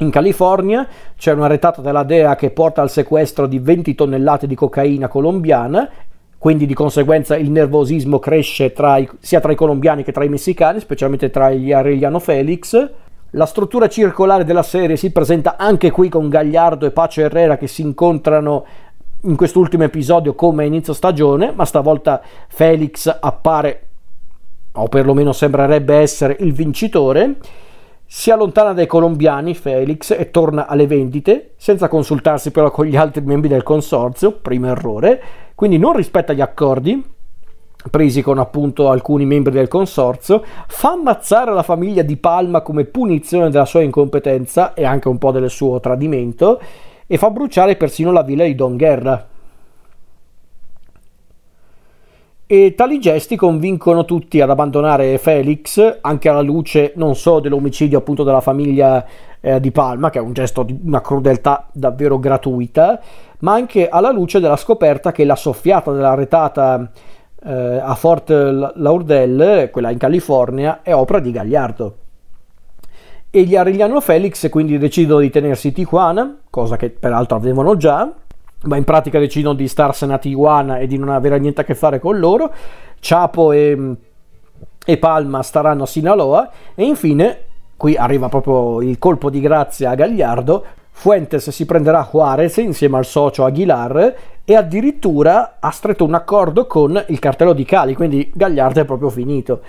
in 0.00 0.10
California 0.10 0.86
c'è 1.16 1.32
una 1.32 1.46
retata 1.46 1.80
della 1.80 2.02
DEA 2.02 2.34
che 2.34 2.50
porta 2.50 2.82
al 2.82 2.90
sequestro 2.90 3.46
di 3.46 3.58
20 3.58 3.94
tonnellate 3.94 4.46
di 4.46 4.54
cocaina 4.54 5.08
colombiana, 5.08 5.88
quindi 6.36 6.66
di 6.66 6.74
conseguenza 6.74 7.36
il 7.36 7.50
nervosismo 7.50 8.18
cresce 8.18 8.72
tra 8.72 8.98
i, 8.98 9.08
sia 9.20 9.40
tra 9.40 9.52
i 9.52 9.56
colombiani 9.56 10.02
che 10.02 10.12
tra 10.12 10.24
i 10.24 10.28
messicani, 10.28 10.80
specialmente 10.80 11.30
tra 11.30 11.50
gli 11.50 11.72
Arellano 11.72 12.18
Felix. 12.18 12.90
La 13.36 13.44
struttura 13.44 13.86
circolare 13.86 14.44
della 14.44 14.62
serie 14.62 14.96
si 14.96 15.12
presenta 15.12 15.56
anche 15.58 15.90
qui 15.90 16.08
con 16.08 16.30
Gagliardo 16.30 16.86
e 16.86 16.90
Pace 16.90 17.20
Herrera 17.20 17.58
che 17.58 17.66
si 17.66 17.82
incontrano 17.82 18.64
in 19.24 19.36
quest'ultimo 19.36 19.84
episodio 19.84 20.34
come 20.34 20.64
inizio 20.64 20.94
stagione, 20.94 21.52
ma 21.54 21.66
stavolta 21.66 22.22
Felix 22.48 23.14
appare, 23.20 23.88
o 24.72 24.88
perlomeno 24.88 25.32
sembrerebbe 25.32 25.96
essere 25.96 26.38
il 26.40 26.54
vincitore. 26.54 27.34
Si 28.06 28.30
allontana 28.30 28.72
dai 28.72 28.86
colombiani 28.86 29.54
Felix 29.54 30.12
e 30.12 30.30
torna 30.30 30.66
alle 30.66 30.86
vendite, 30.86 31.52
senza 31.58 31.88
consultarsi 31.88 32.50
però 32.50 32.70
con 32.70 32.86
gli 32.86 32.96
altri 32.96 33.20
membri 33.20 33.50
del 33.50 33.62
consorzio, 33.62 34.32
primo 34.32 34.68
errore, 34.68 35.22
quindi 35.54 35.76
non 35.76 35.94
rispetta 35.94 36.32
gli 36.32 36.40
accordi 36.40 37.15
presi 37.90 38.22
con 38.22 38.38
appunto 38.38 38.90
alcuni 38.90 39.24
membri 39.24 39.52
del 39.52 39.68
consorzio, 39.68 40.42
fa 40.66 40.92
ammazzare 40.92 41.52
la 41.52 41.62
famiglia 41.62 42.02
di 42.02 42.16
Palma 42.16 42.60
come 42.60 42.84
punizione 42.84 43.50
della 43.50 43.64
sua 43.64 43.82
incompetenza 43.82 44.74
e 44.74 44.84
anche 44.84 45.08
un 45.08 45.18
po' 45.18 45.30
del 45.30 45.50
suo 45.50 45.80
tradimento 45.80 46.60
e 47.06 47.18
fa 47.18 47.30
bruciare 47.30 47.76
persino 47.76 48.12
la 48.12 48.22
villa 48.22 48.44
di 48.44 48.54
Don 48.54 48.76
Guerra. 48.76 49.26
E 52.48 52.74
tali 52.76 53.00
gesti 53.00 53.34
convincono 53.34 54.04
tutti 54.04 54.40
ad 54.40 54.50
abbandonare 54.50 55.18
Felix, 55.18 55.98
anche 56.00 56.28
alla 56.28 56.42
luce 56.42 56.92
non 56.94 57.16
solo 57.16 57.40
dell'omicidio 57.40 57.98
appunto 57.98 58.22
della 58.22 58.40
famiglia 58.40 59.04
eh, 59.40 59.58
di 59.58 59.72
Palma, 59.72 60.10
che 60.10 60.20
è 60.20 60.22
un 60.22 60.32
gesto 60.32 60.62
di 60.62 60.78
una 60.84 61.00
crudeltà 61.00 61.66
davvero 61.72 62.20
gratuita, 62.20 63.00
ma 63.40 63.52
anche 63.52 63.88
alla 63.88 64.12
luce 64.12 64.38
della 64.38 64.56
scoperta 64.56 65.10
che 65.10 65.24
la 65.24 65.34
soffiata 65.34 65.90
della 65.90 66.14
retata 66.14 66.88
eh, 67.46 67.80
a 67.82 67.94
Fort 67.94 68.30
Lauderdale, 68.30 69.70
quella 69.70 69.90
in 69.90 69.98
California, 69.98 70.80
è 70.82 70.94
opera 70.94 71.20
di 71.20 71.30
Gagliardo 71.30 71.96
e 73.36 73.42
gli 73.42 73.54
Arellano 73.54 74.00
Felix 74.00 74.48
quindi 74.48 74.78
decidono 74.78 75.20
di 75.20 75.28
tenersi 75.28 75.70
Tijuana, 75.70 76.38
cosa 76.48 76.76
che 76.76 76.88
peraltro 76.88 77.36
avevano 77.36 77.76
già, 77.76 78.10
ma 78.62 78.76
in 78.76 78.84
pratica 78.84 79.18
decidono 79.18 79.54
di 79.54 79.68
starsene 79.68 80.14
a 80.14 80.18
Tijuana 80.18 80.78
e 80.78 80.86
di 80.86 80.96
non 80.96 81.10
avere 81.10 81.38
niente 81.38 81.60
a 81.60 81.64
che 81.64 81.74
fare 81.74 82.00
con 82.00 82.18
loro. 82.18 82.50
Chapo 82.98 83.52
e, 83.52 83.94
e 84.86 84.96
Palma 84.96 85.42
staranno 85.42 85.82
a 85.82 85.86
Sinaloa 85.86 86.50
e 86.74 86.84
infine, 86.84 87.40
qui 87.76 87.94
arriva 87.94 88.30
proprio 88.30 88.80
il 88.80 88.98
colpo 88.98 89.28
di 89.28 89.40
grazia 89.40 89.90
a 89.90 89.94
Gagliardo, 89.94 90.64
Fuentes 90.90 91.50
si 91.50 91.66
prenderà 91.66 92.08
Juarez 92.10 92.56
insieme 92.56 92.96
al 92.96 93.04
socio 93.04 93.44
Aguilar 93.44 94.14
e 94.48 94.54
addirittura 94.54 95.56
ha 95.58 95.70
stretto 95.72 96.04
un 96.04 96.14
accordo 96.14 96.66
con 96.66 97.04
il 97.08 97.18
cartello 97.18 97.52
di 97.52 97.64
Cali, 97.64 97.94
quindi 97.94 98.30
Gagliardo 98.32 98.80
è 98.80 98.84
proprio 98.84 99.10
finito. 99.10 99.60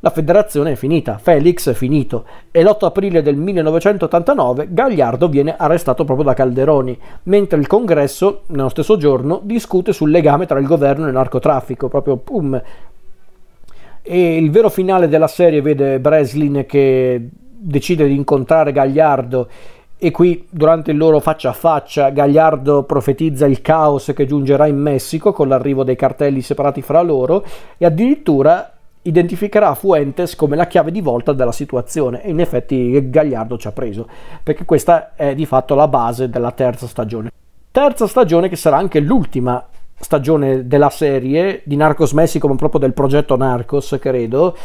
La 0.00 0.08
federazione 0.08 0.72
è 0.72 0.74
finita, 0.76 1.18
Felix 1.18 1.68
è 1.68 1.74
finito 1.74 2.24
e 2.50 2.62
l'8 2.62 2.86
aprile 2.86 3.20
del 3.20 3.36
1989 3.36 4.68
Gagliardo 4.70 5.28
viene 5.28 5.56
arrestato 5.58 6.04
proprio 6.04 6.24
da 6.24 6.34
Calderoni, 6.34 6.98
mentre 7.24 7.58
il 7.58 7.66
congresso, 7.66 8.42
nello 8.46 8.70
stesso 8.70 8.96
giorno, 8.96 9.40
discute 9.42 9.92
sul 9.92 10.10
legame 10.10 10.46
tra 10.46 10.58
il 10.58 10.66
governo 10.66 11.04
e 11.04 11.08
il 11.08 11.14
narcotraffico, 11.14 11.88
proprio 11.88 12.16
pum. 12.16 12.62
E 14.00 14.36
il 14.36 14.50
vero 14.50 14.70
finale 14.70 15.06
della 15.08 15.26
serie 15.26 15.60
vede 15.60 16.00
Breslin 16.00 16.64
che 16.66 17.28
decide 17.30 18.06
di 18.06 18.14
incontrare 18.14 18.72
Gagliardo 18.72 19.48
e 19.98 20.12
qui 20.12 20.46
durante 20.48 20.92
il 20.92 20.96
loro 20.96 21.18
faccia 21.18 21.50
a 21.50 21.52
faccia 21.52 22.10
Gagliardo 22.10 22.84
profetizza 22.84 23.46
il 23.46 23.60
caos 23.60 24.12
che 24.14 24.26
giungerà 24.26 24.66
in 24.66 24.78
Messico 24.78 25.32
con 25.32 25.48
l'arrivo 25.48 25.82
dei 25.82 25.96
cartelli 25.96 26.40
separati 26.40 26.82
fra 26.82 27.02
loro 27.02 27.44
e 27.76 27.84
addirittura 27.84 28.72
identificherà 29.02 29.74
Fuentes 29.74 30.36
come 30.36 30.54
la 30.54 30.68
chiave 30.68 30.92
di 30.92 31.00
volta 31.00 31.32
della 31.32 31.50
situazione 31.50 32.22
e 32.22 32.30
in 32.30 32.38
effetti 32.38 33.10
Gagliardo 33.10 33.58
ci 33.58 33.66
ha 33.66 33.72
preso 33.72 34.06
perché 34.42 34.64
questa 34.64 35.14
è 35.16 35.34
di 35.34 35.46
fatto 35.46 35.74
la 35.74 35.88
base 35.88 36.28
della 36.28 36.52
terza 36.52 36.86
stagione. 36.86 37.30
Terza 37.72 38.06
stagione 38.06 38.48
che 38.48 38.56
sarà 38.56 38.76
anche 38.76 39.00
l'ultima 39.00 39.66
stagione 39.98 40.68
della 40.68 40.90
serie 40.90 41.62
di 41.64 41.74
Narcos 41.74 42.12
Messico 42.12 42.46
ma 42.46 42.54
proprio 42.54 42.80
del 42.80 42.92
progetto 42.92 43.36
Narcos 43.36 43.96
credo 44.00 44.56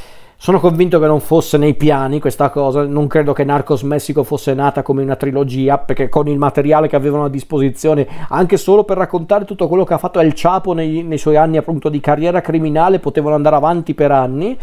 sono 0.44 0.60
convinto 0.60 1.00
che 1.00 1.08
non 1.08 1.22
fosse 1.22 1.58
nei 1.58 1.74
piani 1.74 2.20
questa 2.20 2.50
cosa, 2.50 2.86
non 2.86 3.08
credo 3.08 3.32
che 3.32 3.46
Narcos 3.46 3.84
Messico 3.84 4.24
fosse 4.24 4.54
nata 4.54 4.82
come 4.82 5.02
una 5.02 5.16
trilogia, 5.16 5.78
perché 5.78 6.10
con 6.10 6.28
il 6.28 6.38
materiale 6.38 6.90
che 6.90 6.98
avevano 6.98 7.24
a 7.24 7.30
disposizione, 7.30 8.06
anche 8.28 8.58
solo 8.58 8.84
per 8.84 8.98
raccontare 8.98 9.46
tutto 9.46 9.70
quello 9.70 9.86
che 9.86 9.94
ha 9.94 9.98
fatto 9.98 10.20
El 10.20 10.34
Chapo 10.36 10.74
nei, 10.74 11.02
nei 11.02 11.18
suoi 11.18 11.38
anni 11.38 11.56
appunto 11.56 11.88
di 11.88 12.02
carriera 12.02 12.42
criminale, 12.42 13.00
potevano 13.00 13.36
andare 13.36 13.56
avanti 13.56 13.94
per 13.94 14.12
anni. 14.12 14.58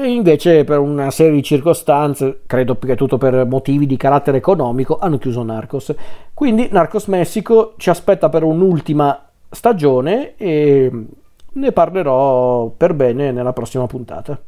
E 0.00 0.12
invece 0.12 0.62
per 0.62 0.78
una 0.78 1.10
serie 1.10 1.32
di 1.32 1.42
circostanze, 1.42 2.42
credo 2.46 2.76
più 2.76 2.86
che 2.86 2.94
tutto 2.94 3.18
per 3.18 3.46
motivi 3.46 3.84
di 3.84 3.96
carattere 3.96 4.36
economico, 4.36 4.96
hanno 5.00 5.18
chiuso 5.18 5.42
Narcos. 5.42 5.92
Quindi 6.32 6.68
Narcos 6.70 7.06
Messico 7.06 7.74
ci 7.78 7.90
aspetta 7.90 8.28
per 8.28 8.44
un'ultima 8.44 9.26
stagione 9.50 10.36
e 10.36 10.88
ne 11.50 11.72
parlerò 11.72 12.68
per 12.76 12.94
bene 12.94 13.32
nella 13.32 13.52
prossima 13.52 13.88
puntata. 13.88 14.40